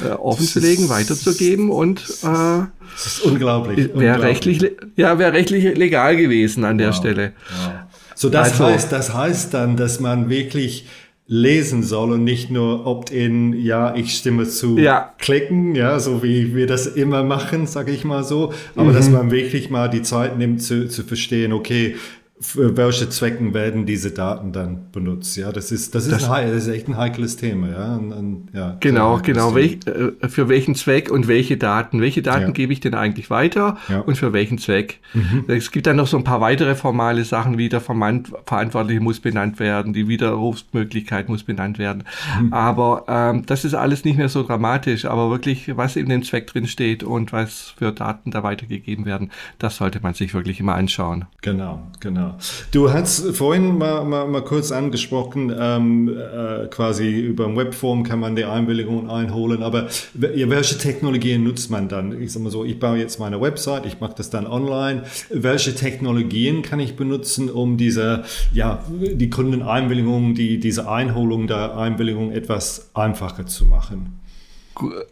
äh, 0.06 0.12
offenzulegen, 0.12 0.88
weiterzugeben 0.90 1.72
und 1.72 2.02
äh, 2.02 2.66
das 2.94 3.06
ist 3.08 3.22
unglaublich. 3.22 3.90
Wäre 3.96 4.22
rechtlich, 4.22 4.72
ja, 4.96 5.18
wäre 5.18 5.34
rechtlich 5.34 5.76
legal 5.76 6.16
gewesen 6.16 6.64
an 6.64 6.78
der 6.78 6.90
wow. 6.90 6.96
Stelle. 6.96 7.34
Wow. 7.50 7.74
So 8.14 8.30
das 8.30 8.52
also, 8.52 8.66
heißt, 8.66 8.92
das 8.92 9.14
heißt 9.14 9.54
dann, 9.56 9.78
dass 9.78 10.00
man 10.00 10.30
wirklich 10.30 10.86
lesen 11.28 11.82
soll 11.82 12.12
und 12.12 12.24
nicht 12.24 12.52
nur 12.52 12.86
opt-in, 12.86 13.54
ja, 13.54 13.96
ich 13.96 14.16
stimme 14.16 14.48
zu, 14.48 14.78
ja. 14.78 15.14
klicken, 15.18 15.74
ja, 15.74 16.00
so 16.00 16.22
wie 16.22 16.56
wir 16.56 16.68
das 16.68 16.86
immer 16.86 17.24
machen, 17.24 17.66
sage 17.66 17.92
ich 17.92 18.06
mal 18.06 18.24
so, 18.24 18.54
aber 18.76 18.92
mhm. 18.92 18.94
dass 18.94 19.10
man 19.10 19.32
wirklich 19.32 19.72
mal 19.72 19.90
die 19.90 20.04
Zeit 20.04 20.38
nimmt 20.38 20.62
zu, 20.62 20.88
zu 20.88 21.04
verstehen, 21.04 21.52
okay, 21.52 21.96
für 22.38 22.76
welche 22.76 23.08
Zwecken 23.10 23.54
werden 23.54 23.86
diese 23.86 24.12
Daten 24.12 24.52
dann 24.52 24.92
benutzt? 24.92 25.38
Ja, 25.38 25.54
das 25.54 25.72
ist, 25.72 25.96
das 25.96 26.06
ist, 26.06 26.12
das, 26.12 26.30
ein, 26.30 26.52
das 26.52 26.68
ist 26.68 26.74
echt 26.74 26.90
ein 26.90 26.98
heikles 26.98 27.38
Thema. 27.38 27.70
Ja, 27.70 27.96
und, 27.96 28.12
und, 28.12 28.48
ja 28.54 28.76
genau, 28.82 29.20
genau. 29.24 29.56
Welch, 29.56 29.80
äh, 29.88 30.28
für 30.28 30.50
welchen 30.50 30.76
Zweck 30.76 31.10
und 31.10 31.30
welche 31.30 31.56
Daten? 31.56 32.02
Welche 32.02 32.22
Daten 32.22 32.48
ja. 32.48 32.52
gebe 32.52 32.74
ich 32.74 32.82
denn 32.82 32.94
eigentlich 32.94 33.30
weiter 33.30 33.78
ja. 33.88 34.02
und 34.02 34.18
für 34.18 34.34
welchen 34.34 34.58
Zweck? 34.58 35.00
Mhm. 35.14 35.46
Es 35.48 35.72
gibt 35.72 35.88
dann 35.88 35.96
noch 35.96 36.08
so 36.08 36.18
ein 36.18 36.26
paar 36.26 36.42
weitere 36.42 36.76
formale 36.76 37.24
Sachen, 37.24 37.58
wie 37.58 37.70
der 37.70 37.80
Verantwortliche 37.80 39.00
muss 39.00 39.22
benannt 39.22 39.58
werden, 39.60 39.94
die 39.94 40.10
Widerrufsmöglichkeit 40.10 41.30
muss 41.30 41.44
benannt 41.44 41.80
werden. 41.80 42.04
Mhm. 42.42 42.52
Aber 42.52 43.06
ähm, 43.08 43.46
das 43.46 43.64
ist 43.64 43.76
alles 43.76 44.04
nicht 44.04 44.18
mehr 44.18 44.30
so 44.30 44.44
dramatisch. 44.44 45.06
Aber 45.06 45.30
wirklich, 45.30 45.78
was 45.78 45.96
in 45.96 46.10
dem 46.10 46.24
Zweck 46.24 46.48
drin 46.48 46.68
steht 46.68 47.02
und 47.02 47.32
was 47.32 47.74
für 47.78 47.94
Daten 47.94 48.32
da 48.32 48.44
weitergegeben 48.44 49.06
werden, 49.06 49.32
das 49.58 49.78
sollte 49.78 50.02
man 50.02 50.14
sich 50.14 50.34
wirklich 50.34 50.60
immer 50.60 50.76
anschauen. 50.76 51.26
Genau, 51.42 51.82
genau. 52.02 52.35
Du 52.72 52.92
hast 52.92 53.36
vorhin 53.36 53.78
mal, 53.78 54.04
mal, 54.04 54.28
mal 54.28 54.44
kurz 54.44 54.72
angesprochen, 54.72 55.54
ähm, 55.58 56.10
äh, 56.10 56.68
quasi 56.68 57.10
über 57.10 57.46
ein 57.46 57.56
Webform 57.56 58.04
kann 58.04 58.20
man 58.20 58.36
die 58.36 58.46
Einwilligung 58.46 59.10
einholen, 59.10 59.64
aber 59.64 59.88
welche 60.14 60.78
Technologien 60.78 61.44
nutzt 61.44 61.72
man 61.72 61.88
dann? 61.88 62.22
Ich 62.22 62.34
sag 62.34 62.44
mal 62.44 62.50
so, 62.50 62.66
ich 62.66 62.80
baue 62.80 62.98
jetzt 62.98 63.20
meine 63.20 63.40
Website, 63.42 63.86
ich 63.86 64.00
mache 64.00 64.16
das 64.18 64.30
dann 64.30 64.48
online. 64.48 65.04
Welche 65.30 65.76
Technologien 65.76 66.62
kann 66.62 66.80
ich 66.80 66.96
benutzen, 66.96 67.50
um 67.50 67.78
diese, 67.78 68.24
ja, 68.54 68.84
die 68.90 69.30
Kundeneinwilligung, 69.30 70.36
die, 70.36 70.60
diese 70.60 70.90
Einholung 70.90 71.48
der 71.48 71.78
Einwilligung 71.78 72.32
etwas 72.32 72.90
einfacher 72.94 73.46
zu 73.46 73.66
machen? 73.66 74.20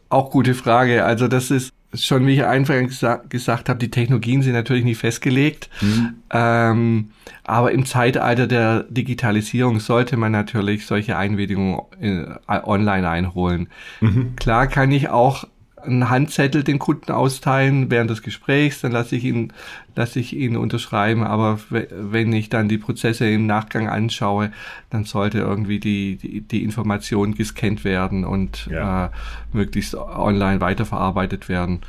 Auch 0.10 0.30
gute 0.30 0.54
Frage. 0.54 1.06
Also 1.06 1.28
das 1.28 1.52
ist 1.52 1.72
schon, 1.94 2.26
wie 2.26 2.34
ich 2.34 2.46
einfach 2.46 2.76
gesa 2.76 3.22
gesagt 3.30 3.70
habe, 3.70 3.80
die 3.80 3.92
Technologien 3.92 4.42
sind 4.42 4.54
natürlich 4.54 4.84
nicht 4.84 4.98
festgelegt. 4.98 5.70
Mhm. 5.82 6.16
Ähm, 6.32 7.10
aber 7.44 7.72
im 7.72 7.86
Zeitalter 7.86 8.48
der 8.48 8.84
Digitalisierung 8.90 9.80
sollte 9.80 10.18
man 10.18 10.32
natürlich 10.32 10.86
solche 10.86 11.18
Einwilligungen 11.18 11.82
äh, 12.00 12.26
online 12.48 13.10
einholen. 13.10 13.68
Mhm. 14.02 14.36
Klar 14.36 14.68
kann 14.68 14.92
ich 14.92 15.10
auch 15.10 15.46
einen 15.86 16.10
Handzettel 16.10 16.64
den 16.64 16.80
Kunden 16.80 17.12
austeilen 17.12 17.90
während 17.92 18.10
des 18.10 18.22
Gesprächs, 18.22 18.82
dann 18.82 18.92
lasse 18.92 19.16
ich 19.16 19.24
ihn, 19.24 19.54
lasse 19.96 20.20
ich 20.20 20.36
ihn 20.36 20.58
unterschreiben. 20.58 21.24
Aber 21.24 21.60
wenn 21.70 22.34
ich 22.34 22.50
dann 22.50 22.70
die 22.70 22.78
Prozesse 22.78 23.30
im 23.30 23.46
Nachgang 23.46 23.88
anschaue, 23.88 24.52
dann 24.90 25.06
sollte 25.06 25.40
irgendwie 25.40 25.80
die, 25.80 26.18
die, 26.18 26.42
die 26.42 26.64
Information 26.64 27.36
gescannt 27.36 27.84
werden 27.84 28.26
und 28.26 28.68
ja. 28.72 29.06
äh, 29.06 29.10
möglichst 29.52 29.96
online 29.96 30.62
weiterverarbeitet 30.62 31.50
werden. 31.50 31.80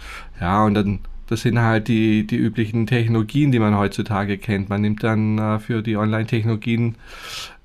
Ja, 0.40 0.64
und 0.64 0.74
dann 0.74 1.00
das 1.26 1.40
sind 1.40 1.58
halt 1.58 1.88
die, 1.88 2.26
die 2.26 2.36
üblichen 2.36 2.86
Technologien, 2.86 3.50
die 3.50 3.58
man 3.58 3.78
heutzutage 3.78 4.36
kennt. 4.36 4.68
Man 4.68 4.82
nimmt 4.82 5.02
dann 5.02 5.38
äh, 5.38 5.58
für 5.58 5.82
die 5.82 5.96
Online-Technologien 5.96 6.96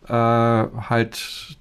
äh, 0.07 0.13
halt 0.13 1.58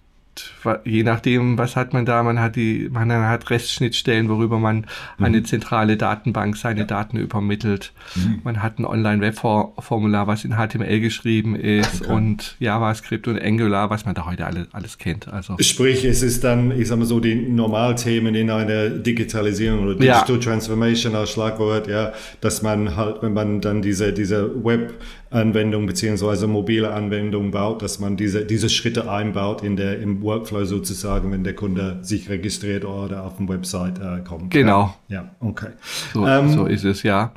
je 0.84 1.02
nachdem, 1.02 1.58
was 1.58 1.76
hat 1.76 1.92
man 1.92 2.04
da, 2.04 2.22
man 2.22 2.40
hat 2.40 2.56
die, 2.56 2.88
man 2.90 3.10
hat 3.12 3.50
Restschnittstellen, 3.50 4.28
worüber 4.28 4.58
man 4.58 4.86
mhm. 5.18 5.24
eine 5.24 5.42
zentrale 5.42 5.96
Datenbank 5.96 6.56
seine 6.56 6.80
ja. 6.80 6.86
Daten 6.86 7.16
übermittelt. 7.16 7.92
Mhm. 8.14 8.40
Man 8.44 8.62
hat 8.62 8.78
ein 8.78 8.84
Online-Webformular, 8.84 10.26
was 10.26 10.44
in 10.44 10.56
HTML 10.56 11.00
geschrieben 11.00 11.56
ist 11.56 12.02
okay. 12.02 12.12
und 12.12 12.56
JavaScript 12.58 13.28
und 13.28 13.40
Angular, 13.40 13.90
was 13.90 14.04
man 14.04 14.14
da 14.14 14.26
heute 14.26 14.46
alle, 14.46 14.66
alles 14.72 14.98
kennt. 14.98 15.28
Also 15.28 15.56
Sprich, 15.60 16.04
es 16.04 16.22
ist 16.22 16.44
dann, 16.44 16.70
ich 16.78 16.88
sag 16.88 16.98
mal 16.98 17.04
so, 17.04 17.20
die 17.20 17.34
Normalthemen 17.34 18.34
in 18.34 18.50
einer 18.50 18.90
Digitalisierung 18.90 19.84
oder 19.84 19.94
Digital 19.94 20.36
ja. 20.36 20.38
Transformation 20.38 21.14
als 21.14 21.30
Schlagwort, 21.30 21.88
ja, 21.88 22.12
dass 22.40 22.62
man 22.62 22.96
halt, 22.96 23.22
wenn 23.22 23.32
man 23.32 23.60
dann 23.60 23.82
diese, 23.82 24.12
diese 24.12 24.64
Web 24.64 24.94
Anwendung 25.30 25.86
beziehungsweise 25.86 26.46
mobile 26.46 26.92
Anwendung 26.92 27.50
baut, 27.50 27.82
dass 27.82 27.98
man 27.98 28.16
diese, 28.16 28.46
diese 28.46 28.70
Schritte 28.70 29.10
einbaut 29.10 29.62
in 29.62 29.76
der, 29.76 29.98
im 30.00 30.22
Workflow 30.22 30.47
sozusagen, 30.48 31.30
wenn 31.32 31.44
der 31.44 31.54
Kunde 31.54 31.98
sich 32.02 32.28
registriert 32.28 32.84
oder 32.84 33.24
auf 33.24 33.36
dem 33.36 33.48
Website 33.48 33.98
äh, 33.98 34.22
kommt. 34.24 34.50
Genau. 34.50 34.94
Ja, 35.08 35.22
ja 35.22 35.30
okay. 35.40 35.70
So, 36.12 36.26
ähm, 36.26 36.52
so 36.52 36.66
ist 36.66 36.84
es, 36.84 37.02
ja. 37.02 37.32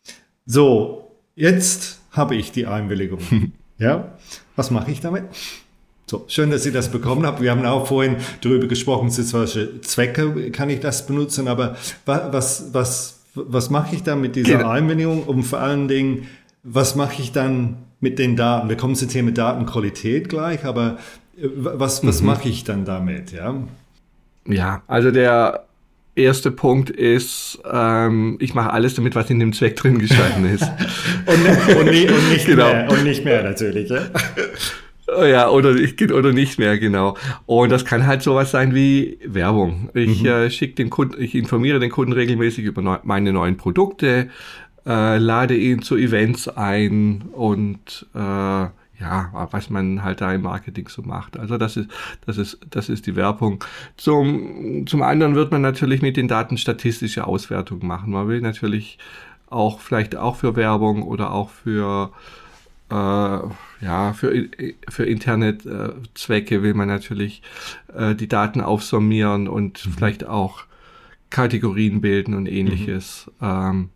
So, 0.46 1.12
jetzt 1.36 2.00
habe 2.12 2.36
ich 2.36 2.52
die 2.52 2.68
Einwilligung. 2.68 3.20
ja, 3.78 4.14
was 4.56 4.72
mache 4.72 4.92
ich 4.92 5.00
damit? 5.00 5.24
So, 6.10 6.26
schön, 6.28 6.52
dass 6.52 6.64
Sie 6.64 6.72
das 6.72 6.90
bekommen 6.90 7.26
haben. 7.26 7.42
Wir 7.42 7.52
haben 7.52 7.66
auch 7.66 7.88
vorhin 7.88 8.18
darüber 8.42 8.68
gesprochen, 8.68 9.10
zu 9.10 9.32
welche 9.34 9.80
Zwecke 9.82 10.52
kann 10.52 10.70
ich 10.70 10.82
das 10.82 11.08
benutzen, 11.08 11.48
aber 11.48 11.78
was, 12.06 12.74
was, 12.74 13.22
was 13.34 13.70
mache 13.70 13.96
ich 13.96 14.04
da 14.04 14.16
mit 14.16 14.36
dieser 14.36 14.58
genau. 14.58 14.70
Einwilligung, 14.70 15.24
um 15.24 15.44
vor 15.44 15.60
allen 15.60 15.88
Dingen 15.88 16.28
was 16.64 16.96
mache 16.96 17.22
ich 17.22 17.32
dann 17.32 17.78
mit 18.00 18.20
den 18.20 18.36
Daten? 18.36 18.70
Wir 18.70 18.78
kommen 18.78 18.96
zum 18.96 19.10
Thema 19.10 19.32
Datenqualität 19.32 20.30
gleich, 20.30 20.66
aber 20.66 20.98
was, 21.56 22.06
was 22.06 22.22
mhm. 22.22 22.28
mache 22.28 22.50
ich 22.50 22.64
dann 22.64 22.86
damit? 22.86 23.32
Ja? 23.32 23.56
ja, 24.46 24.84
also 24.88 25.12
der 25.12 25.66
erste 26.16 26.52
Punkt 26.52 26.90
ist, 26.90 27.60
ähm, 27.72 28.38
ich 28.40 28.54
mache 28.54 28.72
alles 28.72 28.96
damit, 28.96 29.16
was 29.16 29.30
in 29.30 29.40
dem 29.40 29.54
Zweck 29.54 29.76
drin 29.76 30.00
gestanden 30.00 30.46
ist. 30.46 30.64
und, 31.26 31.76
und, 31.78 31.86
nicht, 31.86 32.12
und, 32.12 32.30
nicht 32.30 32.46
genau. 32.46 32.68
mehr, 32.68 32.92
und 32.92 33.04
nicht 33.04 33.24
mehr 33.24 33.44
natürlich. 33.44 33.90
Ja? 33.90 34.08
Oh 35.14 35.24
ja, 35.24 35.50
oder 35.50 35.76
oder 36.14 36.32
nicht 36.32 36.58
mehr, 36.58 36.78
genau. 36.78 37.18
Und 37.46 37.70
das 37.70 37.84
kann 37.84 38.08
halt 38.08 38.22
sowas 38.22 38.52
sein 38.52 38.74
wie 38.74 39.18
Werbung. 39.26 39.90
Ich 39.94 40.22
mhm. 40.24 40.28
äh, 40.28 40.50
schicke 40.50 40.76
den 40.76 40.90
Kunden, 40.90 41.22
ich 41.22 41.36
informiere 41.36 41.80
den 41.80 41.90
Kunden 41.90 42.14
regelmäßig 42.14 42.64
über 42.64 42.82
neu, 42.82 42.98
meine 43.04 43.34
neuen 43.34 43.58
Produkte, 43.58 44.30
äh, 44.86 45.18
lade 45.18 45.56
ihn 45.56 45.82
zu 45.82 45.98
Events 45.98 46.48
ein 46.48 47.24
und 47.34 48.08
äh, 48.16 48.66
ja, 49.02 49.48
was 49.52 49.70
man 49.70 50.04
halt 50.04 50.22
da 50.22 50.32
im 50.32 50.44
Marketing 50.44 50.88
so 50.88 51.02
macht. 51.02 51.38
Also 51.38 51.58
das 51.58 51.76
ist, 51.76 51.90
das 52.26 52.38
ist, 52.38 52.60
das 52.70 52.88
ist 52.88 53.08
die 53.08 53.16
Werbung. 53.16 53.64
Zum, 53.98 54.86
zum 54.88 55.02
anderen 55.02 55.36
wird 55.36 55.52
man 55.52 55.62
natürlich 55.62 56.02
mit 56.02 56.18
den 56.18 56.28
Daten 56.28 56.58
statistische 56.58 57.26
Auswertungen 57.26 57.88
machen. 57.88 58.12
Man 58.14 58.28
will 58.28 58.42
natürlich 58.42 59.00
auch 59.50 59.80
vielleicht 59.80 60.16
auch 60.16 60.36
für 60.38 60.56
Werbung 60.56 61.04
oder 61.04 61.32
auch 61.32 61.50
für 61.50 62.12
äh, 62.90 62.94
ja, 62.94 64.14
für, 64.14 64.48
für 64.90 65.06
Internetzwecke 65.06 66.62
will 66.62 66.74
man 66.74 66.88
natürlich 66.88 67.42
äh, 67.96 68.14
die 68.14 68.28
Daten 68.28 68.62
aufsummieren 68.62 69.48
und 69.48 69.86
mhm. 69.86 69.92
vielleicht 69.94 70.28
auch 70.28 70.66
Kategorien 71.30 72.02
bilden 72.02 72.34
und 72.36 72.48
ähnliches. 72.48 73.32
Mhm. 73.40 73.48
Ähm, 73.48 73.90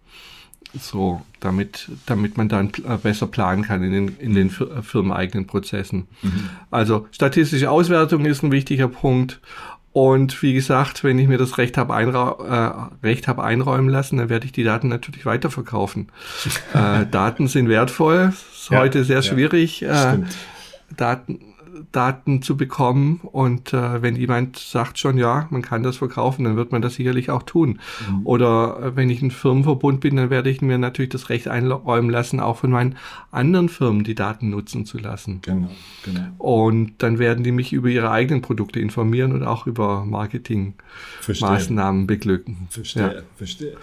so, 0.80 1.22
damit, 1.40 1.90
damit 2.06 2.38
man 2.38 2.50
dann 2.50 2.72
äh, 2.88 2.98
besser 2.98 3.28
planen 3.28 3.64
kann 3.64 3.84
in 3.84 3.92
den, 3.92 4.18
in 4.18 4.34
den 4.34 4.48
äh, 4.48 4.82
firmeneigenen 4.82 5.48
Prozessen. 5.48 6.08
Mhm. 6.22 6.50
Also 6.72 7.08
statistische 7.12 7.70
Auswertung 7.70 8.26
ist 8.26 8.44
ein 8.44 8.52
wichtiger 8.52 8.88
Punkt. 8.88 9.40
Und 9.94 10.42
wie 10.42 10.54
gesagt, 10.54 11.06
wenn 11.06 11.18
ich 11.18 11.30
mir 11.30 11.38
das 11.38 11.58
Recht 11.58 11.78
habe 11.78 11.94
einra 11.94 12.90
äh, 13.02 13.08
Recht 13.08 13.30
hab 13.30 13.40
einräumen 13.40 13.88
lassen, 13.88 14.18
dann 14.18 14.28
werde 14.28 14.46
ich 14.46 14.52
die 14.52 14.66
Daten 14.66 14.90
natürlich 14.90 15.26
weiterverkaufen. 15.26 16.10
äh, 16.74 17.06
Daten 17.10 17.48
sind 17.48 17.70
wertvoll, 17.70 18.34
ist 18.34 18.70
ja, 18.70 18.80
heute 18.80 19.06
sehr 19.06 19.22
schwierig. 19.22 19.80
Ja, 19.80 20.16
äh, 20.16 20.20
Daten 20.98 21.40
Daten 21.92 22.42
zu 22.42 22.58
bekommen. 22.58 23.22
Und 23.24 23.74
äh, 23.74 24.02
wenn 24.02 24.16
jemand 24.16 24.58
sagt 24.58 25.00
schon, 25.00 25.18
ja, 25.18 25.48
man 25.50 25.62
kann 25.62 25.84
das 25.84 25.98
verkaufen, 25.98 26.44
dann 26.44 26.56
wird 26.56 26.72
man 26.72 26.82
das 26.82 26.96
sicherlich 26.96 27.30
auch 27.30 27.44
tun. 27.44 27.80
Mhm. 28.10 28.26
Oder 28.26 28.80
äh, 28.82 28.96
wenn 28.96 29.10
ich 29.10 29.22
ein 29.22 29.32
Firmenverbund 29.32 30.02
bin, 30.02 30.16
dann 30.16 30.30
werde 30.30 30.50
ich 30.50 30.62
mir 30.62 30.78
natürlich 30.78 31.12
das 31.12 31.30
Recht 31.30 31.48
einräumen 31.48 32.10
lassen, 32.10 32.40
auch 32.40 32.58
von 32.58 32.72
meinen 32.72 32.96
anderen 33.32 33.70
Firmen 33.70 34.04
die 34.04 34.16
Daten 34.16 34.50
nutzen 34.50 34.86
zu 34.86 34.98
lassen. 34.98 35.40
Genau, 35.42 35.70
genau. 36.04 36.22
Und 36.38 36.94
dann 37.00 37.20
werden 37.20 37.44
die 37.44 37.52
mich 37.52 37.74
über 37.74 37.90
ihre 37.90 38.12
eigenen 38.12 38.42
Produkte 38.42 38.80
informieren 38.80 39.34
und 39.34 39.44
auch 39.44 39.68
über 39.68 40.06
Marketingmaßnahmen 40.06 42.08
beglücken. 42.08 42.68
Verstehe, 42.70 43.16
ja. 43.16 43.22
verstehe. 43.36 43.74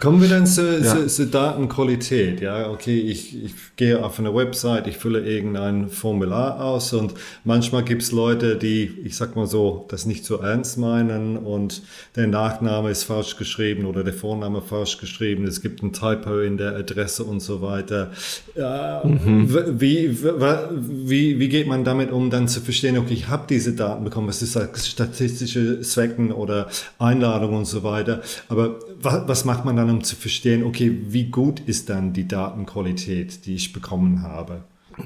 Kommen 0.00 0.22
wir 0.22 0.28
dann 0.28 0.46
zur, 0.46 0.78
ja. 0.78 0.96
zur, 0.96 1.08
zur 1.08 1.26
Datenqualität. 1.26 2.40
Ja, 2.40 2.70
okay, 2.70 3.00
ich, 3.00 3.42
ich 3.42 3.54
gehe 3.76 4.04
auf 4.04 4.18
eine 4.18 4.34
Website, 4.34 4.86
ich 4.86 4.96
fülle 4.96 5.20
irgendein 5.20 5.88
Formular 5.88 6.60
aus 6.60 6.92
und 6.92 7.14
Manchmal 7.44 7.82
gibt 7.82 8.02
es 8.02 8.12
Leute, 8.12 8.56
die, 8.56 8.84
ich 9.04 9.16
sag 9.16 9.34
mal 9.34 9.46
so, 9.46 9.86
das 9.88 10.06
nicht 10.06 10.24
so 10.24 10.36
ernst 10.36 10.78
meinen 10.78 11.36
und 11.36 11.82
der 12.14 12.28
Nachname 12.28 12.90
ist 12.90 13.02
falsch 13.02 13.36
geschrieben 13.36 13.84
oder 13.84 14.04
der 14.04 14.14
Vorname 14.14 14.62
falsch 14.62 14.98
geschrieben. 14.98 15.44
Es 15.44 15.60
gibt 15.60 15.82
ein 15.82 15.92
Typo 15.92 16.38
in 16.38 16.56
der 16.56 16.76
Adresse 16.76 17.24
und 17.24 17.40
so 17.40 17.60
weiter. 17.60 18.12
Äh, 18.54 19.06
mhm. 19.06 19.52
wie, 19.80 20.16
wie, 20.22 21.40
wie 21.40 21.48
geht 21.48 21.66
man 21.66 21.82
damit 21.82 22.12
um, 22.12 22.30
dann 22.30 22.46
zu 22.46 22.60
verstehen, 22.60 22.96
okay, 22.96 23.14
ich 23.14 23.28
habe 23.28 23.44
diese 23.48 23.72
Daten 23.72 24.04
bekommen, 24.04 24.28
was 24.28 24.40
ist 24.42 24.54
das, 24.54 24.88
statistische 24.88 25.80
Zwecken 25.80 26.30
oder 26.30 26.68
Einladungen 27.00 27.58
und 27.58 27.66
so 27.66 27.82
weiter. 27.82 28.22
Aber 28.48 28.78
was, 29.00 29.26
was 29.26 29.44
macht 29.44 29.64
man 29.64 29.76
dann, 29.76 29.90
um 29.90 30.04
zu 30.04 30.14
verstehen, 30.14 30.62
okay, 30.62 30.96
wie 31.08 31.24
gut 31.24 31.58
ist 31.60 31.90
dann 31.90 32.12
die 32.12 32.28
Datenqualität, 32.28 33.46
die 33.46 33.56
ich 33.56 33.72
bekommen 33.72 34.22
habe? 34.22 34.62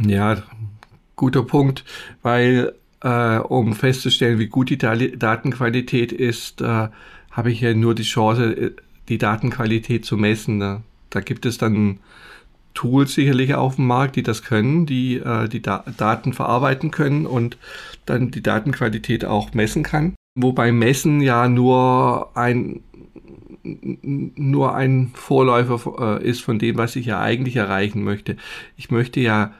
Ja, 0.06 0.42
guter 1.16 1.42
Punkt, 1.42 1.84
weil 2.22 2.74
äh, 3.02 3.38
um 3.38 3.74
festzustellen, 3.74 4.38
wie 4.38 4.48
gut 4.48 4.70
die 4.70 4.78
Datenqualität 4.78 6.12
ist, 6.12 6.60
äh, 6.60 6.88
habe 7.30 7.50
ich 7.50 7.60
ja 7.60 7.74
nur 7.74 7.94
die 7.94 8.02
Chance, 8.02 8.52
äh, 8.52 8.70
die 9.08 9.18
Datenqualität 9.18 10.04
zu 10.04 10.16
messen. 10.16 10.58
Ne? 10.58 10.82
Da 11.10 11.20
gibt 11.20 11.46
es 11.46 11.58
dann 11.58 12.00
Tools 12.74 13.14
sicherlich 13.14 13.54
auf 13.54 13.76
dem 13.76 13.86
Markt, 13.86 14.16
die 14.16 14.22
das 14.22 14.42
können, 14.42 14.86
die 14.86 15.16
äh, 15.16 15.48
die 15.48 15.62
da 15.62 15.84
Daten 15.96 16.32
verarbeiten 16.32 16.90
können 16.90 17.26
und 17.26 17.56
dann 18.04 18.30
die 18.30 18.42
Datenqualität 18.42 19.24
auch 19.24 19.54
messen 19.54 19.82
kann. 19.82 20.14
Wobei 20.38 20.72
Messen 20.72 21.22
ja 21.22 21.48
nur 21.48 22.36
ein 22.36 22.82
nur 23.62 24.74
ein 24.74 25.10
Vorläufer 25.14 26.20
äh, 26.20 26.28
ist 26.28 26.42
von 26.42 26.58
dem, 26.58 26.76
was 26.76 26.94
ich 26.94 27.06
ja 27.06 27.20
eigentlich 27.20 27.56
erreichen 27.56 28.04
möchte. 28.04 28.36
Ich 28.76 28.90
möchte 28.90 29.20
ja 29.20 29.54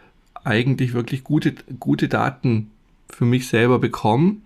eigentlich 0.47 0.95
wirklich 0.95 1.25
gute, 1.25 1.55
gute 1.81 2.09
Daten 2.09 2.71
für 3.09 3.25
mich 3.25 3.49
selber 3.49 3.79
bekommen, 3.79 4.43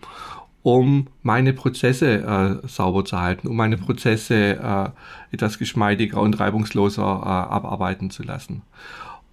um 0.63 1.07
meine 1.23 1.53
Prozesse 1.53 2.61
äh, 2.63 2.69
sauber 2.69 3.05
zu 3.05 3.21
halten, 3.21 3.49
um 3.49 3.57
meine 3.57 3.79
Prozesse 3.79 4.35
äh, 4.57 5.35
etwas 5.35 5.59
geschmeidiger 5.59 6.21
und 6.21 6.39
reibungsloser 6.39 7.03
äh, 7.03 7.53
abarbeiten 7.53 8.11
zu 8.11 8.23
lassen. 8.23 8.63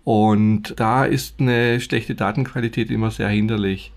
Und 0.03 0.79
da 0.79 1.03
ist 1.03 1.41
eine 1.41 1.81
schlechte 1.81 2.15
Datenqualität 2.15 2.89
immer 2.89 3.11
sehr 3.11 3.27
hinderlich. 3.27 3.91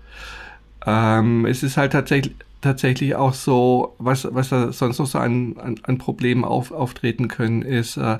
Ähm, 0.85 1.45
es 1.45 1.63
ist 1.63 1.77
halt 1.77 1.93
tatsächlich 1.93 2.35
tatsächlich 2.61 3.15
auch 3.15 3.33
so, 3.33 3.95
was, 3.97 4.27
was 4.31 4.49
da 4.49 4.71
sonst 4.71 4.99
noch 4.99 5.07
so 5.07 5.17
an, 5.17 5.57
an, 5.57 5.75
an 5.83 5.97
Problemen 5.97 6.45
auf, 6.45 6.71
auftreten 6.71 7.27
können, 7.27 7.63
ist, 7.63 7.97
äh, 7.97 8.19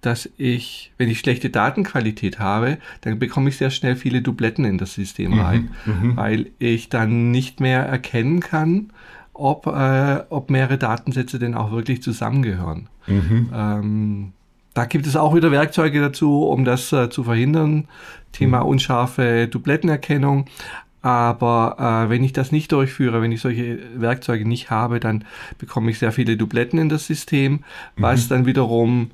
dass 0.00 0.28
ich, 0.36 0.92
wenn 0.98 1.08
ich 1.08 1.18
schlechte 1.18 1.50
Datenqualität 1.50 2.38
habe, 2.38 2.78
dann 3.02 3.18
bekomme 3.18 3.48
ich 3.50 3.56
sehr 3.56 3.70
schnell 3.70 3.96
viele 3.96 4.22
Dubletten 4.22 4.64
in 4.64 4.78
das 4.78 4.94
System 4.94 5.32
mhm, 5.32 5.40
rein, 5.40 5.70
mhm. 5.84 6.16
weil 6.16 6.46
ich 6.58 6.88
dann 6.88 7.30
nicht 7.30 7.60
mehr 7.60 7.82
erkennen 7.82 8.40
kann, 8.40 8.92
ob, 9.34 9.66
äh, 9.66 10.22
ob 10.30 10.50
mehrere 10.50 10.78
Datensätze 10.78 11.38
denn 11.38 11.54
auch 11.54 11.70
wirklich 11.70 12.02
zusammengehören. 12.02 12.88
Mhm. 13.06 13.50
Ähm, 13.54 14.32
da 14.74 14.84
gibt 14.84 15.06
es 15.06 15.16
auch 15.16 15.34
wieder 15.34 15.50
Werkzeuge 15.50 16.00
dazu, 16.00 16.44
um 16.44 16.64
das 16.64 16.92
äh, 16.92 17.10
zu 17.10 17.24
verhindern. 17.24 17.88
Thema 18.32 18.60
mhm. 18.60 18.66
unscharfe 18.66 19.48
Dublettenerkennung. 19.48 20.46
Aber 21.02 22.04
äh, 22.06 22.10
wenn 22.10 22.22
ich 22.22 22.34
das 22.34 22.52
nicht 22.52 22.72
durchführe, 22.72 23.22
wenn 23.22 23.32
ich 23.32 23.40
solche 23.40 23.78
Werkzeuge 23.94 24.46
nicht 24.46 24.70
habe, 24.70 25.00
dann 25.00 25.24
bekomme 25.58 25.90
ich 25.90 25.98
sehr 25.98 26.12
viele 26.12 26.36
Dubletten 26.36 26.78
in 26.78 26.90
das 26.90 27.06
System, 27.06 27.60
was 27.96 28.24
mhm. 28.24 28.28
dann 28.28 28.46
wiederum 28.46 29.10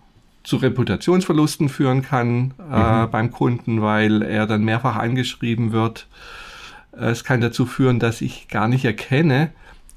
zu 0.46 0.56
Reputationsverlusten 0.58 1.68
führen 1.68 2.02
kann 2.02 2.54
äh, 2.70 3.02
mhm. 3.02 3.10
beim 3.10 3.30
Kunden, 3.32 3.82
weil 3.82 4.22
er 4.22 4.46
dann 4.46 4.64
mehrfach 4.64 4.94
angeschrieben 4.94 5.72
wird. 5.72 6.06
Es 6.92 7.24
kann 7.24 7.40
dazu 7.40 7.66
führen, 7.66 7.98
dass 7.98 8.20
ich 8.20 8.46
gar 8.46 8.68
nicht 8.68 8.84
erkenne, 8.84 9.50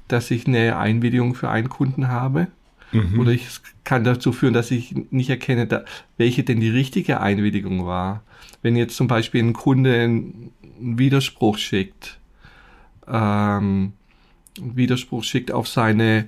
dass 0.08 0.30
ich 0.32 0.48
eine 0.48 0.76
Einwilligung 0.76 1.36
für 1.36 1.50
einen 1.50 1.68
Kunden 1.68 2.08
habe. 2.08 2.48
Mhm. 2.90 3.20
Oder 3.20 3.30
ich 3.30 3.46
kann 3.84 4.02
dazu 4.02 4.32
führen, 4.32 4.52
dass 4.52 4.72
ich 4.72 4.92
nicht 5.10 5.30
erkenne, 5.30 5.68
da, 5.68 5.84
welche 6.16 6.42
denn 6.42 6.58
die 6.58 6.70
richtige 6.70 7.20
Einwilligung 7.20 7.86
war. 7.86 8.24
Wenn 8.60 8.74
jetzt 8.74 8.96
zum 8.96 9.06
Beispiel 9.06 9.44
ein 9.44 9.52
Kunde 9.52 9.94
einen 9.94 10.52
Widerspruch 10.80 11.58
schickt, 11.58 12.18
ähm, 13.06 13.92
Widerspruch 14.60 15.22
schickt 15.22 15.52
auf 15.52 15.68
seine 15.68 16.26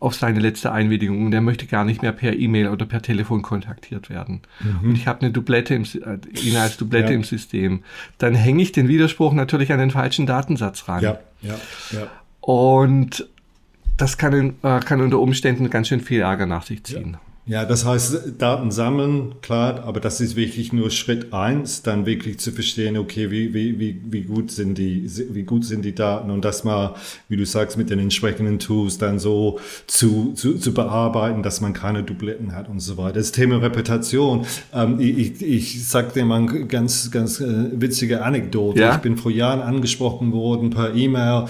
auf 0.00 0.14
seine 0.14 0.40
letzte 0.40 0.72
Einwilligung 0.72 1.26
und 1.26 1.32
er 1.34 1.42
möchte 1.42 1.66
gar 1.66 1.84
nicht 1.84 2.00
mehr 2.00 2.12
per 2.12 2.34
E-Mail 2.34 2.68
oder 2.68 2.86
per 2.86 3.02
Telefon 3.02 3.42
kontaktiert 3.42 4.08
werden. 4.08 4.40
Mhm. 4.60 4.88
Und 4.88 4.96
ich 4.96 5.06
habe 5.06 5.20
eine 5.20 5.30
Dublette 5.30 5.74
im, 5.74 5.82
äh, 5.82 6.18
ihn 6.40 6.56
als 6.56 6.78
Dublette 6.78 7.10
ja. 7.10 7.16
im 7.16 7.22
System. 7.22 7.84
Dann 8.16 8.34
hänge 8.34 8.62
ich 8.62 8.72
den 8.72 8.88
Widerspruch 8.88 9.34
natürlich 9.34 9.72
an 9.72 9.78
den 9.78 9.90
falschen 9.90 10.24
Datensatz 10.24 10.88
ran. 10.88 11.02
Ja, 11.02 11.18
ja, 11.42 11.54
ja. 11.92 12.06
Und 12.40 13.28
das 13.98 14.16
kann, 14.16 14.54
äh, 14.62 14.80
kann 14.80 15.02
unter 15.02 15.20
Umständen 15.20 15.68
ganz 15.68 15.88
schön 15.88 16.00
viel 16.00 16.22
Ärger 16.22 16.46
nach 16.46 16.64
sich 16.64 16.82
ziehen. 16.82 17.12
Ja. 17.12 17.20
Ja, 17.50 17.64
das 17.64 17.84
heißt, 17.84 18.34
Daten 18.38 18.70
sammeln, 18.70 19.34
klar, 19.42 19.82
aber 19.82 19.98
das 19.98 20.20
ist 20.20 20.36
wirklich 20.36 20.72
nur 20.72 20.88
Schritt 20.92 21.32
eins, 21.32 21.82
dann 21.82 22.06
wirklich 22.06 22.38
zu 22.38 22.52
verstehen, 22.52 22.96
okay, 22.96 23.32
wie, 23.32 23.52
wie, 23.52 23.76
wie, 23.80 24.00
wie 24.08 24.22
gut 24.22 24.52
sind 24.52 24.78
die, 24.78 25.10
wie 25.32 25.42
gut 25.42 25.64
sind 25.64 25.84
die 25.84 25.92
Daten 25.92 26.30
und 26.30 26.44
das 26.44 26.62
mal, 26.62 26.94
wie 27.28 27.36
du 27.36 27.44
sagst, 27.44 27.76
mit 27.76 27.90
den 27.90 27.98
entsprechenden 27.98 28.60
Tools 28.60 28.98
dann 28.98 29.18
so 29.18 29.58
zu, 29.88 30.32
zu, 30.34 30.58
zu 30.58 30.72
bearbeiten, 30.72 31.42
dass 31.42 31.60
man 31.60 31.72
keine 31.72 32.04
Dubletten 32.04 32.54
hat 32.54 32.68
und 32.68 32.78
so 32.78 32.96
weiter. 32.96 33.14
Das 33.14 33.32
Thema 33.32 33.56
Reputation, 33.56 34.46
ähm, 34.72 35.00
ich, 35.00 35.42
ich 35.42 35.88
sag 35.88 36.14
dir 36.14 36.24
mal 36.24 36.48
eine 36.48 36.66
ganz, 36.66 37.10
ganz 37.10 37.40
äh, 37.40 37.80
witzige 37.80 38.22
Anekdote. 38.22 38.78
Ja? 38.78 38.94
Ich 38.94 39.00
bin 39.00 39.16
vor 39.16 39.32
Jahren 39.32 39.60
angesprochen 39.60 40.30
worden 40.30 40.70
per 40.70 40.94
E-Mail, 40.94 41.46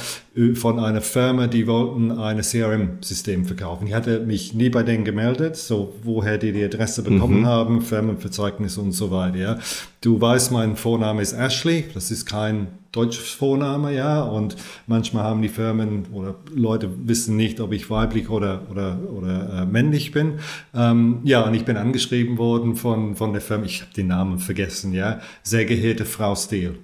von 0.54 0.78
einer 0.78 1.00
Firma, 1.00 1.47
die 1.47 1.66
wollten 1.66 2.12
ein 2.12 2.40
CRM-System 2.40 3.44
verkaufen. 3.44 3.87
Ich 3.87 3.94
hatte 3.94 4.20
mich 4.20 4.54
nie 4.54 4.70
bei 4.70 4.82
denen 4.82 5.04
gemeldet, 5.04 5.56
so 5.56 5.94
woher 6.02 6.38
die 6.38 6.52
die 6.52 6.64
Adresse 6.64 7.02
bekommen 7.02 7.40
mhm. 7.40 7.47
haben, 7.47 7.82
Firmenverzeichnis 7.82 8.79
und 8.79 8.92
so 8.92 9.11
weiter. 9.11 9.37
Ja. 9.37 9.59
Du 10.00 10.20
weißt, 10.20 10.53
mein 10.53 10.76
Vorname 10.76 11.20
ist 11.22 11.33
Ashley, 11.33 11.85
das 11.94 12.11
ist 12.11 12.26
kein 12.26 12.68
deutsches 12.92 13.31
Vorname, 13.31 13.94
ja, 13.94 14.22
und 14.22 14.57
manchmal 14.87 15.24
haben 15.24 15.42
die 15.42 15.48
Firmen 15.48 16.07
oder 16.12 16.37
Leute 16.55 16.90
wissen 17.07 17.37
nicht, 17.37 17.61
ob 17.61 17.72
ich 17.72 17.88
weiblich 17.90 18.29
oder 18.31 18.62
oder 18.70 18.98
oder 19.14 19.62
äh, 19.62 19.66
männlich 19.66 20.11
bin. 20.11 20.40
Ähm, 20.74 21.20
ja, 21.24 21.42
und 21.42 21.55
ich 21.55 21.64
bin 21.64 21.76
angeschrieben 21.76 22.38
worden 22.38 22.76
von 22.76 23.14
von 23.14 23.33
der 23.33 23.42
Firma, 23.42 23.64
ich 23.64 23.83
habe 23.83 23.92
den 23.94 24.09
Namen 24.09 24.38
vergessen, 24.38 24.92
ja, 24.92 25.20
sehr 25.42 25.66
geehrte 25.66 26.05
Frau 26.05 26.35
Steele. 26.35 26.79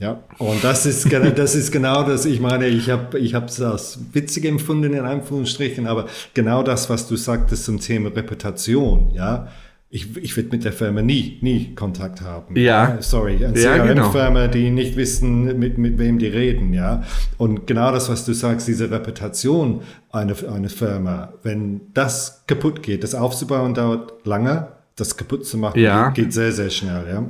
Ja, 0.00 0.22
und 0.38 0.62
das 0.62 0.86
ist, 0.86 1.12
das 1.12 1.56
ist 1.56 1.72
genau 1.72 2.04
das, 2.04 2.24
ich 2.24 2.38
meine, 2.38 2.68
ich 2.68 2.88
habe 2.88 3.18
ich 3.18 3.34
es 3.34 3.60
als 3.60 3.98
witzig 4.12 4.44
empfunden 4.44 4.94
in 4.94 5.04
Anführungsstrichen, 5.04 5.88
aber 5.88 6.06
genau 6.34 6.62
das, 6.62 6.88
was 6.88 7.08
du 7.08 7.16
sagtest 7.16 7.64
zum 7.64 7.80
Thema 7.80 8.10
Reputation, 8.14 9.10
ja, 9.12 9.48
ich, 9.90 10.16
ich 10.16 10.36
würde 10.36 10.50
mit 10.50 10.64
der 10.64 10.72
Firma 10.72 11.02
nie, 11.02 11.38
nie 11.40 11.74
Kontakt 11.74 12.20
haben. 12.20 12.54
Ja. 12.54 12.90
ja 12.90 13.02
sorry, 13.02 13.44
eine 13.44 13.58
ja, 13.58 13.76
CRM-Firma, 13.76 14.42
genau. 14.42 14.52
die 14.52 14.70
nicht 14.70 14.96
wissen, 14.96 15.58
mit, 15.58 15.78
mit 15.78 15.98
wem 15.98 16.20
die 16.20 16.26
reden, 16.28 16.74
ja. 16.74 17.02
Und 17.36 17.66
genau 17.66 17.90
das, 17.90 18.08
was 18.08 18.24
du 18.24 18.34
sagst, 18.34 18.68
diese 18.68 18.92
Reputation 18.92 19.80
einer 20.12 20.36
eine 20.54 20.68
Firma, 20.68 21.32
wenn 21.42 21.80
das 21.94 22.44
kaputt 22.46 22.84
geht, 22.84 23.02
das 23.02 23.16
aufzubauen 23.16 23.74
dauert 23.74 24.24
lange, 24.24 24.68
das 24.94 25.16
kaputt 25.16 25.44
zu 25.44 25.56
machen 25.58 25.80
ja. 25.80 26.10
geht 26.10 26.32
sehr, 26.32 26.52
sehr 26.52 26.70
schnell, 26.70 27.04
ja 27.10 27.24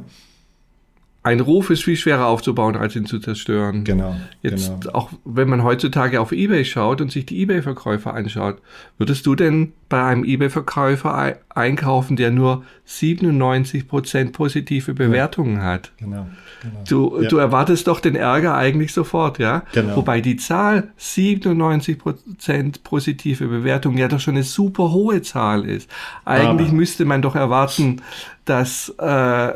ein 1.29 1.41
Ruf 1.41 1.69
ist 1.69 1.85
viel 1.85 1.97
schwerer 1.97 2.27
aufzubauen, 2.27 2.75
als 2.75 2.97
ihn 2.97 3.05
zu 3.05 3.19
zerstören. 3.19 3.85
Genau. 3.85 4.17
Jetzt 4.41 4.81
genau. 4.81 4.95
auch, 4.95 5.11
wenn 5.27 5.49
man 5.49 5.63
heutzutage 5.63 6.21
auf 6.23 6.33
eBay 6.33 6.65
schaut 6.65 7.03
und 7.03 7.13
sich 7.13 7.27
die 7.27 7.43
eBay-Verkäufer 7.43 8.15
anschaut, 8.15 8.63
würdest 8.97 9.27
du 9.27 9.35
denn 9.35 9.73
bei 9.91 10.03
einem 10.03 10.25
eBay-Verkäufer 10.25 11.37
einkaufen, 11.51 12.17
der 12.17 12.31
nur 12.31 12.65
97% 12.89 14.33
positive 14.33 14.95
Bewertungen 14.95 15.57
ja. 15.57 15.65
hat? 15.65 15.93
Genau. 15.99 16.27
genau. 16.63 16.85
Du, 16.89 17.23
ja. 17.23 17.29
du 17.29 17.37
erwartest 17.37 17.89
doch 17.89 18.01
den 18.01 18.17
Ärger 18.17 18.57
eigentlich 18.57 18.95
sofort, 18.95 19.39
ja? 19.39 19.65
Genau. 19.75 19.97
Wobei 19.97 20.23
die 20.23 20.37
Zahl 20.37 20.93
97% 20.99 22.83
positive 22.83 23.49
Bewertungen 23.49 23.99
ja 23.99 24.09
doch 24.09 24.21
schon 24.21 24.35
eine 24.35 24.45
super 24.45 24.93
hohe 24.93 25.21
Zahl 25.21 25.67
ist. 25.67 25.91
Eigentlich 26.25 26.69
Aber. 26.69 26.77
müsste 26.77 27.05
man 27.05 27.21
doch 27.21 27.35
erwarten, 27.35 28.01
dass 28.47 28.89
äh, 28.99 29.53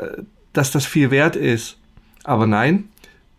dass 0.53 0.71
das 0.71 0.87
viel 0.87 1.11
wert 1.11 1.37
ist. 1.37 1.79
Aber 2.25 2.47
nein, 2.47 2.89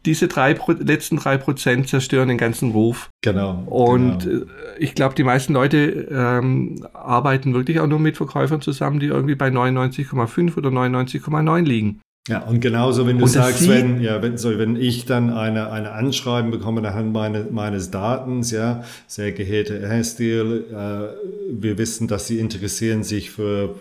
diese 0.05 0.27
drei, 0.27 0.57
letzten 0.79 1.17
drei 1.17 1.37
Prozent 1.37 1.87
zerstören 1.87 2.27
den 2.27 2.37
ganzen 2.37 2.71
Ruf. 2.71 3.09
Genau. 3.23 3.63
Und 3.67 4.19
genau. 4.19 4.43
Äh, 4.43 4.47
ich 4.79 4.95
glaube, 4.95 5.15
die 5.15 5.23
meisten 5.23 5.53
Leute 5.53 6.07
ähm, 6.11 6.85
arbeiten 6.93 7.53
wirklich 7.53 7.79
auch 7.79 7.87
nur 7.87 7.99
mit 7.99 8.17
Verkäufern 8.17 8.61
zusammen, 8.61 8.99
die 8.99 9.07
irgendwie 9.07 9.35
bei 9.35 9.47
99,5 9.47 10.57
oder 10.57 10.69
99,9 10.69 11.61
liegen. 11.61 12.01
Ja, 12.29 12.39
und 12.39 12.61
genauso, 12.61 13.05
wenn 13.05 13.17
du 13.17 13.25
und 13.25 13.29
sagst, 13.29 13.67
wenn, 13.67 13.99
ja, 13.99 14.21
wenn, 14.21 14.37
sorry, 14.37 14.57
wenn 14.57 14.77
ich 14.77 15.05
dann 15.05 15.29
eine, 15.29 15.71
eine 15.71 15.91
Anschreiben 15.91 16.51
bekomme 16.51 16.79
anhand 16.87 17.11
meine, 17.11 17.47
meines 17.51 17.91
Datens, 17.91 18.51
ja, 18.51 18.83
sehr 19.07 19.33
geehrte 19.33 19.85
Herr 19.85 20.03
Steele, 20.05 20.59
äh, 20.71 21.61
wir 21.61 21.77
wissen, 21.77 22.07
dass 22.07 22.27
Sie 22.27 22.39
interessieren 22.39 23.03
sich 23.03 23.29
für 23.29 23.75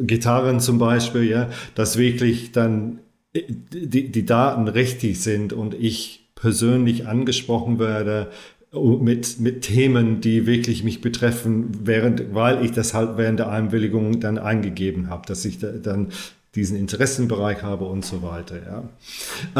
Gitarren 0.00 0.60
zum 0.60 0.78
Beispiel, 0.78 1.24
ja, 1.24 1.50
dass 1.74 1.98
wirklich 1.98 2.52
dann 2.52 3.00
äh, 3.32 3.42
die, 3.48 4.10
die 4.10 4.26
Daten 4.26 4.68
richtig 4.68 5.20
sind 5.20 5.52
und 5.52 5.74
ich 5.74 6.30
persönlich 6.34 7.06
angesprochen 7.06 7.78
werde 7.78 8.30
äh, 8.72 8.78
mit, 8.78 9.40
mit 9.40 9.62
Themen, 9.62 10.20
die 10.20 10.46
wirklich 10.46 10.84
mich 10.84 11.00
betreffen, 11.00 11.70
während, 11.82 12.34
weil 12.34 12.64
ich 12.64 12.72
das 12.72 12.94
halt 12.94 13.16
während 13.16 13.40
der 13.40 13.50
Einwilligung 13.50 14.20
dann 14.20 14.38
eingegeben 14.38 15.10
habe, 15.10 15.26
dass 15.26 15.44
ich 15.44 15.58
da, 15.58 15.72
dann 15.72 16.08
diesen 16.54 16.78
Interessenbereich 16.78 17.62
habe 17.62 17.84
und 17.84 18.04
so 18.04 18.22
weiter. 18.22 18.56
Ja. 18.56 18.82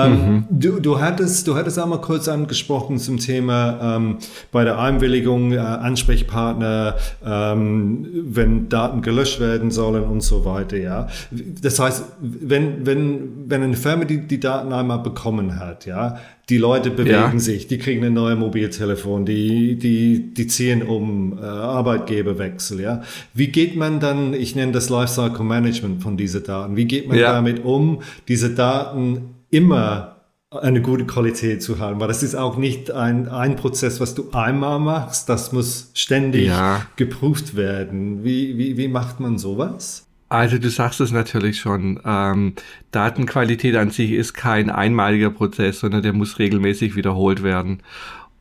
Ähm, 0.05 0.13
mhm. 0.13 0.45
du, 0.51 0.81
du, 0.81 1.01
hattest, 1.01 1.47
du 1.47 1.55
hattest 1.55 1.79
einmal 1.79 2.01
kurz 2.01 2.29
angesprochen 2.29 2.99
zum 2.99 3.19
Thema 3.19 3.97
ähm, 3.97 4.19
bei 4.51 4.65
der 4.65 4.79
Einwilligung 4.79 5.53
äh, 5.53 5.59
Ansprechpartner, 5.59 6.97
ähm, 7.25 8.07
wenn 8.13 8.71
Daten 8.71 9.03
gelöscht 9.03 9.39
werden 9.39 9.71
sollen 9.71 10.05
und 10.05 10.23
so 10.23 10.47
weiter. 10.47 10.79
Ja. 10.79 11.09
Das 11.31 11.79
heißt, 11.79 12.05
wenn, 12.21 12.87
wenn, 12.87 13.38
wenn 13.49 13.63
eine 13.63 13.77
Firma 13.77 14.05
die, 14.05 14.27
die 14.27 14.41
Daten 14.41 14.73
einmal 14.73 14.99
bekommen 14.99 15.59
hat, 15.59 15.87
ja, 15.87 16.19
die 16.49 16.59
Leute 16.59 16.91
bewegen 16.91 17.33
ja. 17.33 17.39
sich, 17.39 17.67
die 17.67 17.79
kriegen 17.79 18.05
ein 18.05 18.13
neues 18.13 18.39
Mobiltelefon, 18.39 19.25
die, 19.25 19.77
die, 19.77 20.35
die 20.35 20.47
ziehen 20.47 20.83
um 20.83 21.39
äh, 21.39 21.45
Arbeitgeberwechsel. 21.45 22.81
Ja? 22.81 23.03
Wie 23.35 23.49
geht 23.49 23.77
man 23.77 24.01
dann, 24.01 24.35
ich 24.35 24.55
nenne 24.55 24.73
das 24.73 24.91
Lifecycle 24.91 25.45
Management 25.45 26.03
von 26.03 26.17
diesen 26.17 26.45
Daten, 26.45 26.77
wie 26.77 26.85
geht 26.85 27.09
man 27.09 27.19
ja. 27.19 27.33
damit 27.33 27.65
um, 27.65 28.03
diese 28.29 28.51
Daten 28.51 29.35
immer 29.51 30.17
eine 30.51 30.81
gute 30.81 31.05
Qualität 31.05 31.63
zu 31.63 31.79
haben, 31.79 32.01
weil 32.01 32.09
das 32.09 32.23
ist 32.23 32.35
auch 32.35 32.57
nicht 32.57 32.91
ein, 32.91 33.29
ein 33.29 33.57
Prozess, 33.57 34.01
was 34.01 34.15
du 34.15 34.31
einmal 34.33 34.79
machst, 34.79 35.29
das 35.29 35.53
muss 35.53 35.91
ständig 35.95 36.47
ja. 36.47 36.87
geprüft 36.97 37.57
werden. 37.57 38.25
Wie, 38.25 38.57
wie, 38.57 38.79
wie 38.79 38.89
macht 38.89 39.21
man 39.21 39.37
sowas? 39.37 40.08
Also 40.29 40.59
du 40.59 40.69
sagst 40.69 41.01
es 41.01 41.11
natürlich 41.11 41.59
schon. 41.59 42.01
Ähm, 42.05 42.53
Datenqualität 42.91 43.77
an 43.77 43.91
sich 43.91 44.13
ist 44.13 44.35
kein 44.35 44.71
einmaliger 44.71 45.31
Prozess, 45.31 45.81
sondern 45.81 46.03
der 46.03 46.13
muss 46.13 46.39
regelmäßig 46.39 46.97
wiederholt 46.97 47.43
werden. 47.43 47.83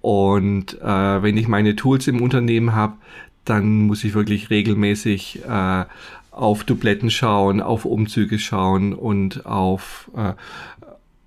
Und 0.01 0.79
äh, 0.81 1.23
wenn 1.23 1.37
ich 1.37 1.47
meine 1.47 1.75
Tools 1.75 2.07
im 2.07 2.21
Unternehmen 2.21 2.75
habe, 2.75 2.97
dann 3.45 3.87
muss 3.87 4.03
ich 4.03 4.13
wirklich 4.13 4.49
regelmäßig 4.49 5.43
äh, 5.47 5.85
auf 6.31 6.63
Dubletten 6.63 7.09
schauen, 7.09 7.61
auf 7.61 7.85
Umzüge 7.85 8.37
schauen 8.37 8.93
und 8.93 9.45
auf 9.45 10.11
äh, 10.15 10.33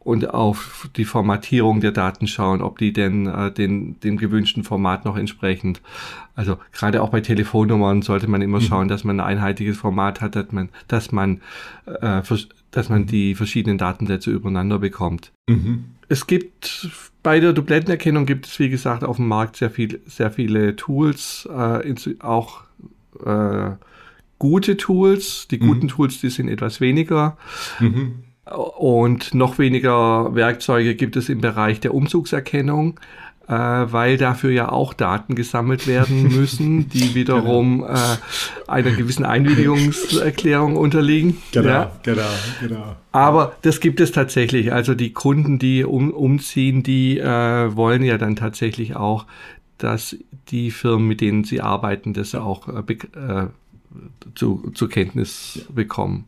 und 0.00 0.30
auf 0.30 0.88
die 0.96 1.04
Formatierung 1.04 1.80
der 1.80 1.92
Daten 1.92 2.26
schauen, 2.26 2.62
ob 2.62 2.78
die 2.78 2.92
denn 2.92 3.26
äh, 3.26 3.52
den, 3.52 4.00
dem 4.00 4.16
gewünschten 4.16 4.64
Format 4.64 5.04
noch 5.04 5.16
entsprechend. 5.16 5.82
Also 6.34 6.56
gerade 6.72 7.02
auch 7.02 7.10
bei 7.10 7.20
Telefonnummern 7.20 8.00
sollte 8.02 8.26
man 8.26 8.40
immer 8.40 8.60
mhm. 8.60 8.64
schauen, 8.64 8.88
dass 8.88 9.04
man 9.04 9.20
ein 9.20 9.26
einheitliches 9.26 9.76
Format 9.76 10.22
hat, 10.22 10.36
dass 10.36 10.52
man, 10.52 10.70
dass 10.88 11.12
man, 11.12 11.42
äh, 11.84 12.22
dass 12.70 12.88
man 12.88 13.06
die 13.06 13.34
verschiedenen 13.34 13.76
Datensätze 13.76 14.30
übereinander 14.30 14.78
bekommt. 14.78 15.32
Mhm. 15.48 15.84
Es 16.08 16.26
gibt 16.26 16.88
bei 17.22 17.38
der 17.38 17.52
Dublettenerkennung 17.52 18.24
gibt 18.24 18.46
es, 18.46 18.58
wie 18.58 18.70
gesagt, 18.70 19.04
auf 19.04 19.16
dem 19.16 19.28
Markt 19.28 19.56
sehr 19.56 19.70
viel, 19.70 20.00
sehr 20.06 20.30
viele 20.30 20.76
Tools, 20.76 21.46
äh, 21.54 21.94
auch 22.20 22.62
äh, 23.24 23.72
gute 24.38 24.76
Tools. 24.78 25.46
Die 25.48 25.58
guten 25.58 25.84
mhm. 25.86 25.88
Tools, 25.88 26.20
die 26.20 26.30
sind 26.30 26.48
etwas 26.48 26.80
weniger. 26.80 27.36
Mhm. 27.78 28.24
Und 28.50 29.34
noch 29.34 29.58
weniger 29.58 30.34
Werkzeuge 30.34 30.94
gibt 30.94 31.16
es 31.16 31.28
im 31.28 31.40
Bereich 31.40 31.80
der 31.80 31.94
Umzugserkennung, 31.94 32.98
äh, 33.46 33.52
weil 33.52 34.16
dafür 34.16 34.50
ja 34.50 34.70
auch 34.70 34.92
Daten 34.92 35.34
gesammelt 35.34 35.86
werden 35.86 36.22
müssen, 36.36 36.88
die 36.88 37.14
wiederum 37.14 37.80
genau. 37.80 37.92
äh, 37.92 38.16
einer 38.68 38.90
gewissen 38.90 39.24
Einwilligungserklärung 39.24 40.76
unterliegen. 40.76 41.38
Genau, 41.52 41.68
ja. 41.68 41.92
genau, 42.02 42.22
genau. 42.60 42.96
Aber 43.12 43.56
das 43.62 43.80
gibt 43.80 44.00
es 44.00 44.12
tatsächlich. 44.12 44.72
Also 44.72 44.94
die 44.94 45.12
Kunden, 45.12 45.58
die 45.58 45.84
um, 45.84 46.10
umziehen, 46.12 46.82
die 46.82 47.18
äh, 47.18 47.76
wollen 47.76 48.02
ja 48.02 48.18
dann 48.18 48.36
tatsächlich 48.36 48.96
auch, 48.96 49.26
dass 49.78 50.16
die 50.48 50.70
Firmen, 50.70 51.08
mit 51.08 51.20
denen 51.20 51.44
sie 51.44 51.60
arbeiten, 51.60 52.14
das 52.14 52.34
auch 52.34 52.68
äh, 52.68 52.92
äh, 52.92 53.46
zu, 54.34 54.70
zur 54.74 54.88
Kenntnis 54.88 55.66
bekommen. 55.74 56.26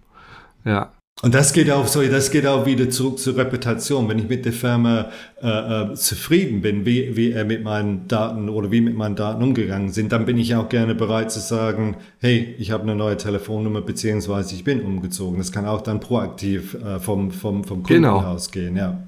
Ja. 0.65 0.93
Und 1.23 1.35
das 1.35 1.53
geht 1.53 1.71
auch, 1.71 1.87
sorry, 1.87 2.11
das 2.11 2.33
geht 2.33 2.47
auch 2.47 2.67
wieder 2.67 2.91
zurück 2.91 3.21
zur 3.21 3.37
Reputation. 3.37 4.09
Wenn 4.09 4.19
ich 4.19 4.29
mit 4.29 4.45
der 4.45 4.53
Firma 4.53 5.09
äh, 5.41 5.93
äh, 5.93 5.95
zufrieden 5.95 6.63
bin, 6.63 6.85
wie, 6.85 7.17
wie 7.17 7.31
er 7.31 7.45
mit 7.45 7.63
meinen 7.63 8.09
Daten 8.09 8.49
oder 8.49 8.73
wie 8.73 8.81
mit 8.81 8.97
meinen 8.97 9.15
Daten 9.15 9.41
umgegangen 9.41 9.93
sind, 9.93 10.11
dann 10.11 10.27
bin 10.27 10.37
ich 10.37 10.57
auch 10.57 10.69
gerne 10.69 10.97
bereit 10.97 11.31
zu 11.31 11.39
sagen, 11.39 11.97
hey, 12.19 12.57
ich 12.59 12.73
habe 12.73 12.83
eine 12.83 12.97
neue 12.97 13.17
Telefonnummer 13.17 13.83
beziehungsweise 13.83 14.57
ich 14.57 14.65
bin 14.65 14.83
umgezogen. 14.83 15.39
Das 15.39 15.53
kann 15.53 15.65
auch 15.65 15.83
dann 15.83 16.01
proaktiv 16.01 16.75
äh, 16.75 16.99
vom, 16.99 17.31
vom, 17.31 17.63
vom 17.63 17.85
Kunden 17.85 18.03
genau. 18.03 18.19
ausgehen, 18.19 18.77
ja. 18.77 19.01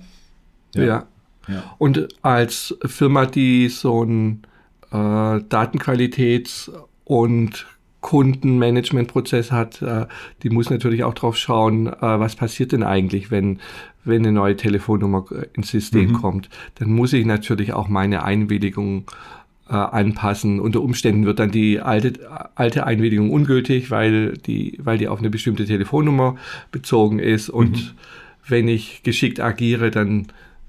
ja. 0.76 0.84
Ja. 0.84 1.06
ja. 1.48 1.74
Und 1.78 2.06
als 2.22 2.76
Firma, 2.86 3.26
die 3.26 3.68
so 3.68 4.04
ein 4.04 4.42
äh, 4.92 4.94
Datenqualitäts- 4.96 6.70
und 7.02 7.66
Kundenmanagementprozess 8.04 9.50
hat, 9.50 9.80
äh, 9.80 10.04
die 10.42 10.50
muss 10.50 10.68
natürlich 10.68 11.04
auch 11.04 11.14
drauf 11.14 11.38
schauen, 11.38 11.86
äh, 11.86 11.96
was 12.00 12.36
passiert 12.36 12.72
denn 12.72 12.82
eigentlich, 12.82 13.30
wenn, 13.30 13.60
wenn 14.04 14.20
eine 14.22 14.32
neue 14.32 14.56
Telefonnummer 14.56 15.24
äh, 15.32 15.46
ins 15.54 15.70
System 15.70 16.10
mhm. 16.10 16.12
kommt. 16.12 16.50
Dann 16.74 16.90
muss 16.90 17.14
ich 17.14 17.24
natürlich 17.24 17.72
auch 17.72 17.88
meine 17.88 18.22
Einwilligung 18.22 19.06
äh, 19.70 19.72
anpassen. 19.72 20.60
Unter 20.60 20.82
Umständen 20.82 21.24
wird 21.24 21.38
dann 21.38 21.50
die 21.50 21.80
alte, 21.80 22.12
alte 22.56 22.86
Einwilligung 22.86 23.30
ungültig, 23.30 23.90
weil 23.90 24.34
die, 24.34 24.78
weil 24.84 24.98
die 24.98 25.08
auf 25.08 25.20
eine 25.20 25.30
bestimmte 25.30 25.64
Telefonnummer 25.64 26.36
bezogen 26.72 27.18
ist. 27.18 27.48
Und 27.48 27.72
mhm. 27.72 27.90
wenn 28.46 28.68
ich 28.68 29.02
geschickt 29.02 29.40
agiere, 29.40 29.90
dann 29.90 30.26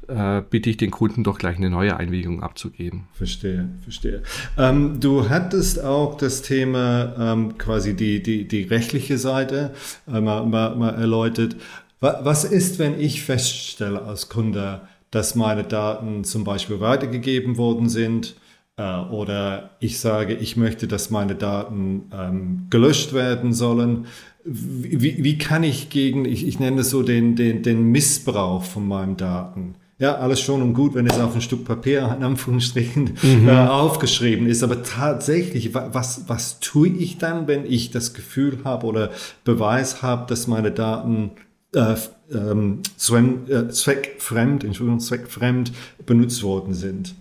äh, 0.07 0.41
bitte 0.49 0.69
ich 0.69 0.77
den 0.77 0.91
Kunden 0.91 1.23
doch 1.23 1.37
gleich 1.37 1.57
eine 1.57 1.69
neue 1.69 1.97
Einwilligung 1.97 2.43
abzugeben. 2.43 3.07
Verstehe, 3.13 3.69
verstehe. 3.81 4.23
Ähm, 4.57 4.99
du 4.99 5.29
hattest 5.29 5.83
auch 5.83 6.15
das 6.15 6.41
Thema 6.41 7.15
ähm, 7.17 7.57
quasi 7.57 7.95
die, 7.95 8.21
die, 8.21 8.47
die 8.47 8.63
rechtliche 8.63 9.17
Seite 9.17 9.73
äh, 10.07 10.19
mal, 10.21 10.45
mal, 10.45 10.75
mal 10.75 10.95
erläutert. 10.95 11.55
Was 11.99 12.43
ist, 12.43 12.77
wenn 12.77 12.99
ich 12.99 13.23
feststelle 13.23 14.01
als 14.01 14.29
Kunde, 14.29 14.81
dass 15.11 15.33
meine 15.33 15.63
Daten 15.63 16.23
zum 16.23 16.43
Beispiel 16.43 16.79
weitergegeben 16.79 17.57
worden 17.57 17.89
sind 17.89 18.35
äh, 18.77 18.99
oder 18.99 19.71
ich 19.79 19.99
sage, 19.99 20.35
ich 20.35 20.57
möchte, 20.57 20.87
dass 20.87 21.09
meine 21.09 21.35
Daten 21.35 22.03
ähm, 22.13 22.67
gelöscht 22.69 23.13
werden 23.13 23.53
sollen? 23.53 24.05
Wie, 24.43 25.23
wie 25.23 25.37
kann 25.39 25.63
ich 25.63 25.89
gegen, 25.89 26.25
ich, 26.25 26.45
ich 26.47 26.59
nenne 26.59 26.81
es 26.81 26.91
so 26.91 27.01
den, 27.01 27.35
den, 27.35 27.63
den 27.63 27.83
Missbrauch 27.91 28.63
von 28.63 28.87
meinen 28.87 29.17
Daten, 29.17 29.75
ja, 29.97 30.15
alles 30.15 30.41
schon 30.41 30.62
und 30.62 30.73
gut, 30.73 30.93
wenn 30.93 31.08
es 31.08 31.17
auf 31.19 31.36
ein 31.36 31.41
Stück 31.41 31.63
Papier 31.63 32.13
in 32.17 32.23
Anführungsstrichen 32.23 33.17
mhm. 33.21 33.47
äh, 33.47 33.51
aufgeschrieben 33.51 34.45
ist. 34.47 34.62
Aber 34.62 34.84
tatsächlich, 34.84 35.73
was, 35.73 36.27
was 36.27 36.60
tue 36.60 36.89
ich 36.89 37.17
dann, 37.17 37.47
wenn 37.47 37.65
ich 37.65 37.91
das 37.91 38.13
Gefühl 38.13 38.60
habe 38.65 38.88
oder 38.88 39.12
Beweis 39.45 40.01
habe, 40.01 40.25
dass 40.27 40.47
meine 40.47 40.71
Daten 40.71 41.31
äh, 41.73 41.95
ähm, 42.34 42.81
äh, 43.10 43.67
zweckfremd, 43.69 44.63
Entschuldigung, 44.65 44.99
zweckfremd 44.99 45.71
benutzt 46.05 46.43
worden 46.43 46.73
sind? 46.73 47.15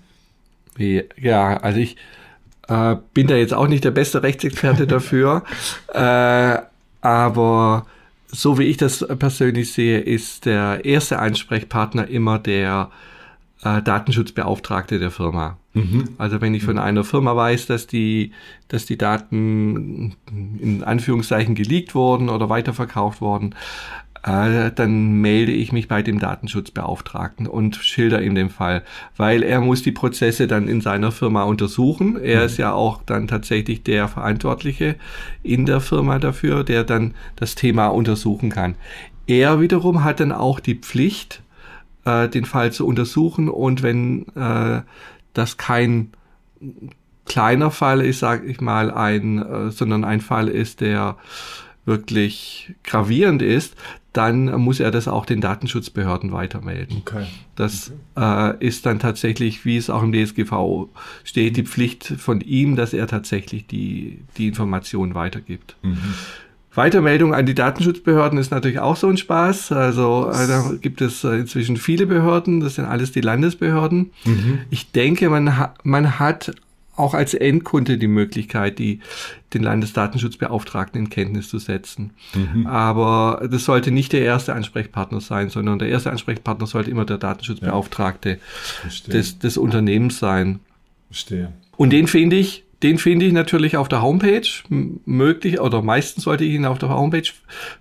Ja, 0.77 1.57
also 1.59 1.79
ich 1.79 1.97
äh, 2.67 2.97
bin 3.13 3.29
da 3.29 3.37
jetzt 3.37 3.55
auch 3.55 3.69
nicht 3.69 3.85
der 3.85 3.93
beste 3.93 4.25
Rechtsexperte 4.25 4.87
dafür, 4.89 5.45
äh, 5.93 6.59
aber 7.01 7.87
so 8.29 8.59
wie 8.59 8.65
ich 8.65 8.77
das 8.77 9.07
persönlich 9.19 9.73
sehe, 9.73 10.01
ist 10.01 10.47
der 10.47 10.85
erste 10.85 11.19
Ansprechpartner 11.19 12.09
immer 12.09 12.39
der 12.39 12.91
äh, 13.63 13.83
Datenschutzbeauftragte 13.83 14.99
der 14.99 15.11
Firma. 15.11 15.59
Mhm. 15.73 16.11
Also 16.19 16.41
wenn 16.41 16.55
ich 16.55 16.63
von 16.63 16.79
einer 16.79 17.05
Firma 17.05 17.35
weiß, 17.35 17.67
dass 17.67 17.87
die, 17.87 18.33
dass 18.69 18.87
die 18.87 18.99
Daten 18.99 20.17
in 20.61 20.85
Anführungszeichen 20.85 21.55
geleakt 21.55 21.95
wurden 21.95 22.29
oder 22.29 22.49
weiterverkauft 22.49 23.21
wurden, 23.21 23.55
äh, 24.25 24.73
dann 24.75 25.21
melde 25.21 25.53
ich 25.53 25.71
mich 25.71 25.87
bei 25.87 26.03
dem 26.03 26.19
Datenschutzbeauftragten 26.19 27.47
und 27.47 27.77
schilder 27.77 28.23
ihm 28.23 28.35
den 28.35 28.49
Fall, 28.49 28.83
weil 29.19 29.43
er 29.43 29.61
muss 29.61 29.83
die 29.83 29.93
Prozesse 29.93 30.47
dann 30.47 30.67
in 30.67 30.81
seiner 30.81 31.13
Firma 31.13 31.43
untersuchen. 31.43 32.17
Er 32.17 32.41
mhm. 32.41 32.47
ist 32.47 32.57
ja 32.57 32.73
auch 32.73 33.03
dann 33.05 33.29
tatsächlich 33.29 33.83
der 33.83 34.09
Verantwortliche 34.09 34.97
in 35.43 35.67
der 35.67 35.81
Firma 35.81 36.19
dafür, 36.19 36.65
der 36.65 36.85
dann 36.85 37.13
das 37.37 37.55
Thema 37.55 37.89
untersuchen 37.89 38.49
kann. 38.49 38.77
Er 39.27 39.61
wiederum 39.61 40.05
hat 40.05 40.21
dann 40.21 40.33
auch 40.33 40.59
die 40.59 40.77
Pflicht, 40.77 41.43
äh, 42.07 42.29
den 42.29 42.47
Fall 42.47 42.73
zu 42.73 42.87
untersuchen 42.87 43.51
und 43.51 43.83
wenn 43.83 44.27
äh, 44.37 44.81
das 45.35 45.59
kein 45.59 46.13
kleiner 47.27 47.71
Fall 47.71 48.01
ist, 48.01 48.21
sage 48.21 48.47
ich 48.47 48.61
mal, 48.63 48.91
ein, 48.91 49.43
äh, 49.43 49.71
sondern 49.71 50.05
ein 50.05 50.21
Fall 50.21 50.49
ist, 50.49 50.81
der 50.81 51.17
wirklich 51.85 52.75
gravierend 52.83 53.43
ist, 53.43 53.77
dann 54.13 54.47
muss 54.61 54.79
er 54.79 54.93
das 54.93 55.09
auch 55.09 55.27
den 55.27 55.41
Datenschutzbehörden 55.41 56.33
weitermelden. 56.33 56.99
Okay. 56.99 57.27
Das 57.57 57.93
okay. 58.17 58.57
Äh, 58.61 58.67
ist 58.67 58.87
dann 58.87 59.01
tatsächlich, 59.01 59.65
wie 59.65 59.77
es 59.77 59.91
auch 59.91 60.05
im 60.05 60.13
DSGVO 60.13 60.89
steht, 61.25 61.57
die 61.57 61.65
Pflicht 61.65 62.07
von 62.19 62.41
ihm, 62.41 62.77
dass 62.77 62.93
er 62.93 63.09
tatsächlich 63.09 63.67
die, 63.67 64.21
die 64.37 64.47
Informationen 64.47 65.17
weitergibt. 65.17 65.77
Mhm. 65.83 65.99
Weitermeldung 66.77 67.35
an 67.35 67.47
die 67.47 67.55
Datenschutzbehörden 67.55 68.39
ist 68.39 68.51
natürlich 68.51 68.79
auch 68.81 68.97
so 68.97 69.09
ein 69.09 69.17
Spaß. 69.17 69.73
Also 69.73 70.31
äh, 70.33 70.47
da 70.47 70.73
gibt 70.81 71.01
es 71.01 71.25
äh, 71.25 71.39
inzwischen 71.39 71.77
viele 71.77 72.07
Behörden, 72.07 72.61
das 72.61 72.77
sind 72.77 72.85
alles 72.85 73.13
die 73.13 73.21
Landesbehörden. 73.21 74.13
Mhm. 74.25 74.61
Ich 74.71 74.93
denke, 74.93 75.29
man, 75.31 75.59
ha 75.59 75.75
man 75.83 76.19
hat 76.19 76.53
auch 76.97 77.15
als 77.15 77.35
Endkunde 77.35 77.99
die 77.99 78.09
Möglichkeit, 78.09 78.79
die, 78.79 79.01
den 79.53 79.63
Landesdatenschutzbeauftragten 79.63 81.01
in 81.01 81.11
Kenntnis 81.11 81.49
zu 81.49 81.59
setzen. 81.59 82.13
Mhm. 82.35 82.67
Aber 82.67 83.47
das 83.51 83.65
sollte 83.65 83.91
nicht 83.91 84.13
der 84.13 84.23
erste 84.23 84.55
Ansprechpartner 84.55 85.21
sein, 85.21 85.49
sondern 85.49 85.79
der 85.79 85.89
erste 85.89 86.11
Ansprechpartner 86.11 86.67
sollte 86.67 86.91
immer 86.91 87.05
der 87.05 87.19
Datenschutzbeauftragte 87.19 88.31
ja. 88.31 89.13
des, 89.13 89.39
des 89.39 89.57
Unternehmens 89.57 90.19
sein. 90.19 90.61
Verstehe. 91.09 91.53
Und 91.77 91.91
den 91.91 92.07
finde 92.07 92.37
ich, 92.37 92.64
den 92.85 92.99
finde 92.99 93.25
ich 93.25 93.33
natürlich 93.33 93.79
auf 93.79 93.89
der 93.89 94.03
Homepage, 94.03 94.47
möglich, 94.69 95.59
oder 95.59 95.81
meistens 95.81 96.25
sollte 96.25 96.45
ich 96.45 96.53
ihn 96.53 96.67
auf 96.67 96.79
der 96.79 96.91
Homepage 96.91 97.31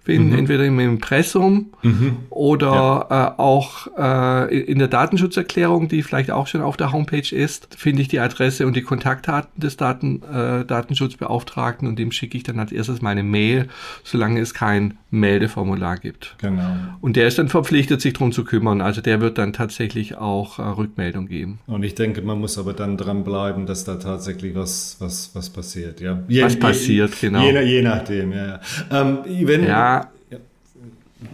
finden, 0.02 0.30
mhm. 0.30 0.40
entweder 0.40 0.64
im 0.64 0.80
Impressum 0.80 1.74
mhm. 1.82 2.18
oder 2.30 3.08
ja. 3.10 3.28
äh, 3.28 3.32
auch 3.38 3.88
äh, 3.98 4.58
in 4.62 4.80
der 4.80 4.88
Datenschutzerklärung, 4.88 5.90
die 5.90 6.04
vielleicht 6.04 6.32
auch 6.32 6.48
schon 6.48 6.62
auf 6.62 6.78
der 6.78 6.94
Homepage 6.94 7.36
ist, 7.36 7.76
finde 7.76 8.02
ich 8.02 8.08
die 8.08 8.22
Adresse 8.22 8.66
und 8.66 8.78
die 8.78 8.82
Kontaktdaten 8.82 9.60
des 9.60 9.76
Daten, 9.76 10.24
äh, 10.24 10.64
Datenschutzbeauftragten 10.64 11.86
und 11.86 12.00
dem 12.00 12.14
schicke 12.14 12.38
ich 12.38 12.44
dann 12.44 12.58
als 12.60 12.72
erstes 12.72 13.02
meine 13.02 13.24
Mail, 13.24 13.68
solange 14.06 14.40
es 14.40 14.54
kein 14.54 14.98
Meldeformular 15.12 15.98
gibt. 15.98 16.38
Genau. 16.40 16.76
Und 17.02 17.18
der 17.18 17.28
ist 17.28 17.38
dann 17.38 17.50
verpflichtet, 17.50 18.00
sich 18.00 18.14
darum 18.14 18.32
zu 18.32 18.46
kümmern. 18.46 18.82
Also 18.82 19.02
der 19.02 19.20
wird 19.20 19.38
dann 19.38 19.52
tatsächlich 19.52 20.16
auch 20.16 20.60
äh, 20.60 20.64
Rückmeldung 20.64 21.28
geben. 21.28 21.60
Und 21.68 21.84
ich 21.84 21.94
denke, 21.94 22.22
man 22.22 22.40
muss 22.40 22.58
aber 22.58 22.72
dann 22.72 22.96
dranbleiben, 22.96 23.66
dass 23.66 23.84
da 23.84 23.96
tatsächlich 23.96 24.56
was 24.56 24.93
was, 25.00 25.32
was, 25.34 25.50
passiert, 25.50 26.00
ja. 26.02 26.22
Je, 26.28 26.44
was 26.44 26.58
passiert, 26.58 27.14
je, 27.16 27.28
genau. 27.30 27.44
Je, 27.44 27.62
je, 27.62 27.82
nachdem, 27.82 28.32
ja. 28.32 28.60
Ähm, 28.92 29.20
wenn, 29.26 29.64
ja. 29.64 30.12
ja. 30.30 30.38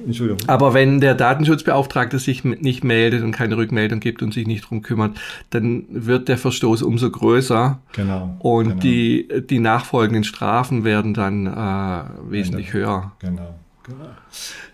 Entschuldigung. 0.06 0.48
Aber 0.48 0.74
wenn 0.74 1.00
der 1.00 1.16
Datenschutzbeauftragte 1.16 2.20
sich 2.20 2.44
nicht 2.44 2.84
meldet 2.84 3.24
und 3.24 3.32
keine 3.32 3.58
Rückmeldung 3.58 4.00
gibt 4.00 4.22
und 4.22 4.34
sich 4.34 4.48
nicht 4.48 4.70
drum 4.70 4.82
kümmert, 4.82 5.20
dann 5.50 5.86
wird 5.90 6.28
der 6.28 6.38
Verstoß 6.38 6.82
umso 6.84 7.10
größer. 7.10 7.80
Genau. 7.94 8.36
Und 8.40 8.68
genau. 8.68 8.82
Die, 8.82 9.28
die 9.50 9.60
nachfolgenden 9.60 10.24
Strafen 10.24 10.84
werden 10.84 11.14
dann 11.14 11.48
äh, 11.48 12.32
wesentlich 12.32 12.72
genau. 12.72 12.86
höher. 12.86 13.12
Genau. 13.20 13.56
genau. 13.84 14.10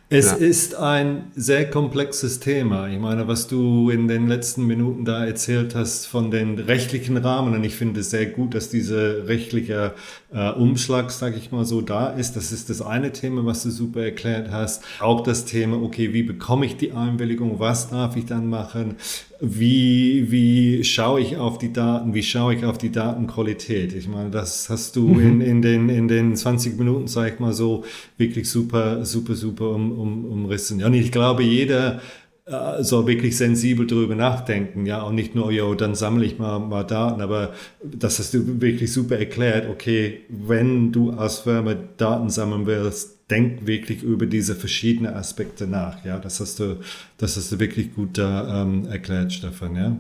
Es 0.08 0.28
ja. 0.28 0.34
ist 0.36 0.76
ein 0.76 1.32
sehr 1.36 1.68
komplexes 1.68 2.40
Thema. 2.40 2.88
Ich 2.88 3.00
meine, 3.00 3.28
was 3.28 3.48
du 3.48 3.90
in 3.90 4.08
den 4.08 4.28
letzten 4.28 4.68
Minuten 4.68 5.04
da 5.04 5.26
erzählt 5.26 5.74
hast 5.74 6.06
von 6.06 6.30
den 6.30 6.60
rechtlichen 6.60 7.18
Rahmen, 7.18 7.56
und 7.56 7.64
ich 7.64 7.74
finde 7.74 8.02
es 8.02 8.12
sehr 8.12 8.28
gut, 8.28 8.54
dass 8.54 8.70
dieser 8.70 9.28
rechtliche 9.28 9.96
äh, 10.32 10.52
Umschlag, 10.52 11.10
sage 11.10 11.38
ich 11.38 11.52
mal 11.52 11.66
so, 11.66 11.82
da 11.82 12.10
ist. 12.10 12.36
Das 12.36 12.52
ist 12.52 12.70
das 12.70 12.84
eine 12.84 13.14
Thema, 13.14 13.46
was 13.46 13.64
du 13.64 13.72
super 13.72 14.04
erklärt 14.04 14.52
hast. 14.52 14.84
Auch 15.00 15.22
das 15.22 15.46
Thema, 15.46 15.82
okay, 15.82 16.14
wie 16.14 16.24
bekomme 16.24 16.68
ich 16.68 16.78
die 16.78 16.92
Einwilligung? 16.92 17.60
Was 17.60 17.90
darf 17.90 18.16
ich 18.16 18.28
dann 18.28 18.48
machen? 18.48 18.98
Wie, 19.42 20.32
wie 20.32 20.84
schaue 20.84 21.20
ich 21.20 21.38
auf 21.38 21.58
die 21.58 21.74
Daten? 21.74 22.14
Wie 22.14 22.24
schaue 22.24 22.56
ich 22.56 22.66
auf 22.66 22.78
die 22.78 22.92
Datenqualität? 22.92 23.94
Ich 23.94 24.08
meine, 24.08 24.30
das 24.30 24.70
hast 24.70 24.96
du 24.96 25.08
mhm. 25.08 25.20
in, 25.20 25.42
in, 25.42 25.62
den, 25.62 25.90
in 25.90 26.08
den 26.08 26.36
20 26.36 26.78
Minuten, 26.78 27.08
sag 27.08 27.34
ich 27.34 27.40
mal 27.40 27.54
so, 27.54 27.84
wirklich 28.18 28.50
super, 28.50 29.06
super, 29.06 29.36
super 29.36 29.70
um, 29.72 29.92
um, 29.92 30.26
umrissen. 30.26 30.80
Ja, 30.80 30.88
und 30.88 30.94
ich 30.94 31.12
glaube, 31.12 31.44
jeder 31.44 32.02
äh, 32.46 32.84
soll 32.84 33.08
wirklich 33.08 33.36
sensibel 33.38 33.88
darüber 33.88 34.16
nachdenken, 34.16 34.86
ja, 34.86 35.02
und 35.02 35.16
nicht 35.16 35.34
nur, 35.34 35.52
ja, 35.52 35.74
dann 35.74 35.96
sammle 35.96 36.26
ich 36.26 36.38
mal, 36.38 36.60
mal 36.60 36.84
Daten, 36.84 37.22
aber 37.22 37.54
das 37.84 38.20
hast 38.20 38.36
du 38.36 38.62
wirklich 38.62 38.94
super 38.94 39.18
erklärt, 39.18 39.68
okay, 39.68 40.22
wenn 40.30 40.92
du 40.92 41.12
als 41.12 41.40
Firma 41.40 41.76
Daten 41.98 42.30
sammeln 42.30 42.68
willst, 42.68 43.15
denk 43.30 43.66
wirklich 43.66 44.04
über 44.04 44.26
diese 44.26 44.56
verschiedenen 44.56 45.14
Aspekte 45.14 45.68
nach. 45.68 46.04
Ja, 46.06 46.20
das 46.20 46.40
hast 46.40 46.60
du, 46.60 46.80
das 47.18 47.38
hast 47.38 47.52
du 47.52 47.60
wirklich 47.60 47.94
gut 47.96 48.18
da 48.18 48.62
ähm, 48.62 48.88
erklärt, 48.88 49.34
Stefan. 49.34 49.76
Ja. 49.76 49.96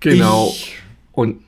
Genau. 0.00 0.48
Ich, 0.50 0.76
Und 1.12 1.40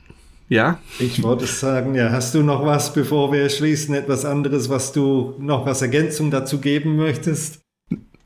ja. 0.47 0.79
Ich 0.97 1.21
wollte 1.21 1.45
sagen, 1.45 1.93
ja, 1.93 2.11
hast 2.11 2.33
du 2.33 2.41
noch 2.41 2.65
was, 2.65 2.91
bevor 2.93 3.31
wir 3.31 3.47
schließen, 3.49 3.93
etwas 3.93 4.25
anderes, 4.25 4.67
was 4.67 4.91
du 4.91 5.35
noch 5.37 5.67
als 5.67 5.83
Ergänzung 5.83 6.31
dazu 6.31 6.59
geben 6.59 6.95
möchtest? 6.95 7.59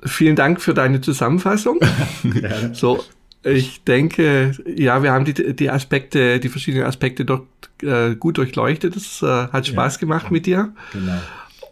Vielen 0.05 0.37
Dank 0.37 0.61
für 0.61 0.73
deine 0.73 1.01
Zusammenfassung. 1.01 1.79
ja. 2.41 2.73
So, 2.73 3.03
ich 3.43 3.83
denke, 3.83 4.53
ja, 4.65 5.03
wir 5.03 5.11
haben 5.11 5.25
die, 5.25 5.53
die 5.53 5.69
Aspekte, 5.69 6.39
die 6.39 6.47
verschiedenen 6.47 6.85
Aspekte 6.85 7.25
dort 7.25 7.45
äh, 7.81 8.15
gut 8.15 8.37
durchleuchtet. 8.37 8.95
Es 8.95 9.21
äh, 9.21 9.25
hat 9.25 9.67
Spaß 9.67 9.95
ja. 9.95 9.99
gemacht 9.99 10.31
mit 10.31 10.45
dir. 10.45 10.73
Genau 10.93 11.19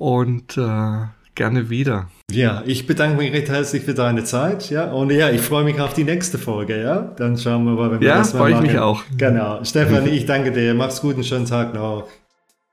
und 0.02 0.58
äh, 0.58 1.06
gerne 1.36 1.70
wieder. 1.70 2.10
Ja, 2.32 2.64
ich 2.66 2.88
bedanke 2.88 3.18
mich 3.18 3.32
recht 3.32 3.50
herzlich 3.50 3.84
für 3.84 3.94
deine 3.94 4.24
Zeit, 4.24 4.72
ja, 4.72 4.92
und 4.92 5.12
ja, 5.12 5.30
ich 5.30 5.42
freue 5.42 5.64
mich 5.64 5.80
auf 5.80 5.94
die 5.94 6.04
nächste 6.04 6.40
Folge, 6.40 6.82
ja. 6.82 7.14
Dann 7.18 7.38
schauen 7.38 7.66
wir 7.66 7.74
mal, 7.74 7.92
wenn 7.92 8.02
wir 8.02 8.08
ja, 8.08 8.18
das 8.18 8.34
mal 8.34 8.40
freue 8.40 8.54
ich 8.56 8.62
mich 8.62 8.80
auch. 8.80 9.04
Genau. 9.16 9.64
Stefan, 9.64 10.08
ich 10.08 10.26
danke 10.26 10.52
dir. 10.52 10.74
Mach's 10.74 11.02
gut, 11.02 11.14
einen 11.16 11.24
schönen 11.24 11.46
Tag 11.46 11.76
noch. 11.76 12.08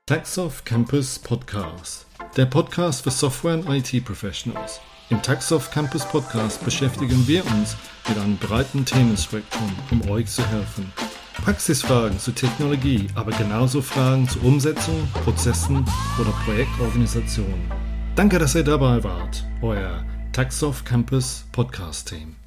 Taxoff 0.07 0.65
Campus 0.65 1.19
Podcast. 1.19 2.07
Der 2.35 2.45
Podcast 2.45 3.03
für 3.03 3.11
Software 3.11 3.59
und 3.59 3.69
IT 3.69 4.03
Professionals. 4.03 4.81
Im 5.11 5.21
Taxoff 5.21 5.69
Campus 5.69 6.05
Podcast 6.05 6.65
beschäftigen 6.65 7.27
wir 7.27 7.45
uns 7.45 7.77
mit 8.07 8.17
einem 8.17 8.37
breiten 8.37 8.85
Themenspektrum, 8.85 9.71
um 9.91 10.09
euch 10.09 10.25
zu 10.25 10.41
helfen. 10.49 10.91
Praxisfragen 11.33 12.19
zu 12.19 12.31
Technologie, 12.31 13.07
aber 13.15 13.31
genauso 13.31 13.81
Fragen 13.81 14.27
zur 14.27 14.43
Umsetzung, 14.43 15.07
Prozessen 15.23 15.85
oder 16.19 16.31
Projektorganisation. 16.45 17.71
Danke, 18.15 18.39
dass 18.39 18.55
ihr 18.55 18.63
dabei 18.63 19.03
wart. 19.03 19.45
Euer 19.61 20.03
Taxoff 20.31 20.83
Campus 20.83 21.45
Podcast 21.51 22.09
Team. 22.09 22.38